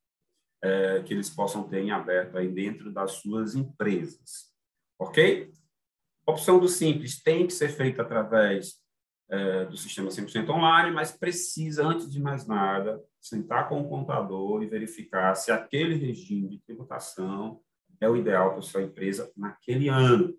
é, 0.62 1.02
que 1.02 1.14
eles 1.14 1.30
possam 1.30 1.68
ter 1.68 1.80
em 1.80 1.90
aberto 1.92 2.36
aí 2.36 2.48
dentro 2.48 2.90
das 2.90 3.12
suas 3.12 3.54
empresas. 3.54 4.52
Ok? 4.98 5.52
A 6.26 6.32
opção 6.32 6.58
do 6.58 6.68
Simples 6.68 7.22
tem 7.22 7.46
que 7.46 7.52
ser 7.52 7.68
feita 7.68 8.02
através 8.02 8.80
é, 9.28 9.64
do 9.64 9.76
sistema 9.76 10.08
100% 10.08 10.48
online, 10.50 10.94
mas 10.94 11.10
precisa, 11.10 11.84
antes 11.84 12.10
de 12.10 12.20
mais 12.20 12.46
nada, 12.46 13.02
sentar 13.20 13.68
com 13.68 13.80
o 13.80 13.88
contador 13.88 14.62
e 14.62 14.66
verificar 14.66 15.34
se 15.34 15.50
aquele 15.50 15.96
regime 15.96 16.48
de 16.48 16.60
tributação 16.60 17.60
é 18.00 18.08
o 18.08 18.16
ideal 18.16 18.50
para 18.50 18.60
a 18.60 18.62
sua 18.62 18.82
empresa 18.82 19.30
naquele 19.36 19.88
ano. 19.88 20.36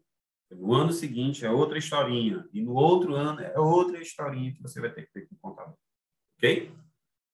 No 0.49 0.73
ano 0.73 0.93
seguinte 0.93 1.45
é 1.45 1.51
outra 1.51 1.77
historinha, 1.77 2.47
e 2.53 2.61
no 2.61 2.73
outro 2.73 3.15
ano 3.15 3.41
é 3.41 3.59
outra 3.59 4.01
historinha 4.01 4.53
que 4.53 4.61
você 4.61 4.79
vai 4.79 4.89
ter 4.89 5.05
que 5.05 5.11
ter 5.11 5.27
com 5.27 5.35
o 5.35 5.39
contador. 5.39 5.75
Ok? 6.37 6.71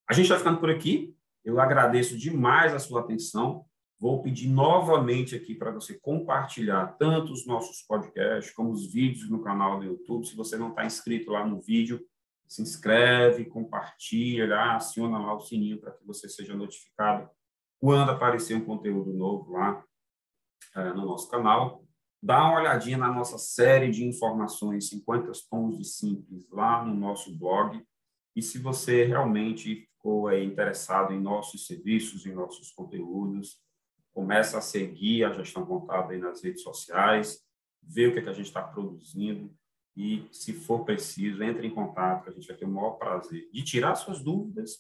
A 0.09 0.13
gente 0.13 0.25
está 0.25 0.37
ficando 0.37 0.59
por 0.59 0.69
aqui. 0.69 1.15
Eu 1.43 1.59
agradeço 1.59 2.17
demais 2.17 2.73
a 2.73 2.79
sua 2.79 3.01
atenção. 3.01 3.65
Vou 4.03 4.21
pedir 4.21 4.49
novamente 4.49 5.33
aqui 5.33 5.55
para 5.55 5.71
você 5.71 5.97
compartilhar 5.97 6.87
tanto 6.97 7.31
os 7.31 7.47
nossos 7.47 7.83
podcasts 7.83 8.53
como 8.53 8.69
os 8.69 8.91
vídeos 8.91 9.29
no 9.29 9.41
canal 9.41 9.79
do 9.79 9.85
YouTube. 9.85 10.27
Se 10.27 10.35
você 10.35 10.57
não 10.57 10.71
está 10.71 10.85
inscrito 10.85 11.31
lá 11.31 11.47
no 11.47 11.61
vídeo, 11.61 12.05
se 12.45 12.61
inscreve, 12.61 13.45
compartilha, 13.45 14.75
aciona 14.75 15.17
lá 15.17 15.33
o 15.33 15.39
sininho 15.39 15.79
para 15.79 15.93
que 15.93 16.05
você 16.05 16.27
seja 16.27 16.53
notificado 16.53 17.29
quando 17.79 18.11
aparecer 18.11 18.57
um 18.57 18.65
conteúdo 18.65 19.13
novo 19.13 19.53
lá 19.53 19.81
é, 20.75 20.89
no 20.89 21.05
nosso 21.05 21.29
canal. 21.29 21.85
Dá 22.21 22.43
uma 22.43 22.59
olhadinha 22.59 22.97
na 22.97 23.09
nossa 23.09 23.37
série 23.37 23.89
de 23.89 24.03
informações 24.03 24.89
50 24.89 25.31
tons 25.49 25.77
de 25.77 25.85
simples 25.85 26.45
lá 26.51 26.83
no 26.83 26.93
nosso 26.93 27.33
blog. 27.39 27.81
E 28.35 28.41
se 28.41 28.57
você 28.59 29.05
realmente 29.05 29.87
ficou 29.93 30.27
aí 30.27 30.43
interessado 30.43 31.13
em 31.13 31.21
nossos 31.21 31.65
serviços, 31.65 32.25
em 32.25 32.33
nossos 32.33 32.69
conteúdos, 32.69 33.63
começa 34.13 34.57
a 34.57 34.61
seguir 34.61 35.23
a 35.23 35.33
gestão 35.33 35.65
contábil 35.65 36.19
nas 36.19 36.43
redes 36.43 36.61
sociais, 36.61 37.41
ver 37.81 38.09
o 38.09 38.13
que, 38.13 38.19
é 38.19 38.21
que 38.21 38.29
a 38.29 38.33
gente 38.33 38.47
está 38.47 38.61
produzindo 38.61 39.53
e, 39.95 40.27
se 40.31 40.53
for 40.53 40.83
preciso, 40.85 41.43
entre 41.43 41.67
em 41.67 41.73
contato, 41.73 42.23
que 42.23 42.29
a 42.29 42.33
gente 42.33 42.47
vai 42.47 42.57
ter 42.57 42.65
o 42.65 42.69
maior 42.69 42.91
prazer 42.91 43.49
de 43.51 43.63
tirar 43.63 43.95
suas 43.95 44.21
dúvidas, 44.21 44.79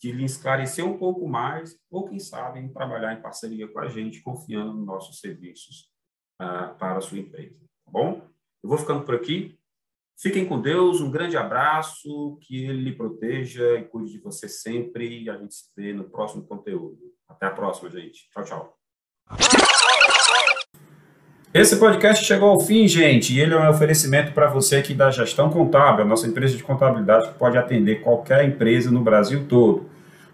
de 0.00 0.12
lhe 0.12 0.24
esclarecer 0.24 0.84
um 0.84 0.98
pouco 0.98 1.26
mais, 1.28 1.78
ou, 1.90 2.08
quem 2.08 2.18
sabe, 2.18 2.66
trabalhar 2.70 3.14
em 3.14 3.22
parceria 3.22 3.68
com 3.68 3.78
a 3.80 3.88
gente, 3.88 4.22
confiando 4.22 4.72
nos 4.72 4.86
nossos 4.86 5.20
serviços 5.20 5.90
uh, 6.40 6.74
para 6.78 6.98
a 6.98 7.00
sua 7.00 7.18
empresa. 7.18 7.58
Tá 7.84 7.90
bom? 7.90 8.22
Eu 8.62 8.68
vou 8.68 8.78
ficando 8.78 9.04
por 9.04 9.14
aqui. 9.14 9.58
Fiquem 10.18 10.46
com 10.46 10.60
Deus, 10.60 11.00
um 11.00 11.10
grande 11.10 11.36
abraço, 11.36 12.38
que 12.42 12.64
Ele 12.64 12.82
lhe 12.82 12.96
proteja 12.96 13.78
e 13.78 13.84
cuide 13.88 14.12
de 14.12 14.18
você 14.18 14.48
sempre. 14.48 15.22
E 15.22 15.30
a 15.30 15.38
gente 15.38 15.54
se 15.54 15.70
vê 15.74 15.94
no 15.94 16.10
próximo 16.10 16.46
conteúdo. 16.46 17.09
Até 17.40 17.46
a 17.46 17.56
próxima, 17.56 17.88
gente. 17.88 18.28
Tchau, 18.34 18.44
tchau. 18.44 18.76
Esse 21.54 21.76
podcast 21.76 22.22
chegou 22.22 22.50
ao 22.50 22.60
fim, 22.60 22.86
gente, 22.86 23.32
e 23.32 23.40
ele 23.40 23.54
é 23.54 23.58
um 23.58 23.70
oferecimento 23.70 24.32
para 24.32 24.46
você 24.46 24.76
aqui 24.76 24.92
da 24.92 25.10
Gestão 25.10 25.48
Contábil, 25.48 26.04
a 26.04 26.06
nossa 26.06 26.26
empresa 26.26 26.54
de 26.54 26.62
contabilidade 26.62 27.28
que 27.28 27.34
pode 27.38 27.56
atender 27.56 28.02
qualquer 28.02 28.44
empresa 28.44 28.90
no 28.90 29.00
Brasil 29.00 29.46
todo. 29.48 29.88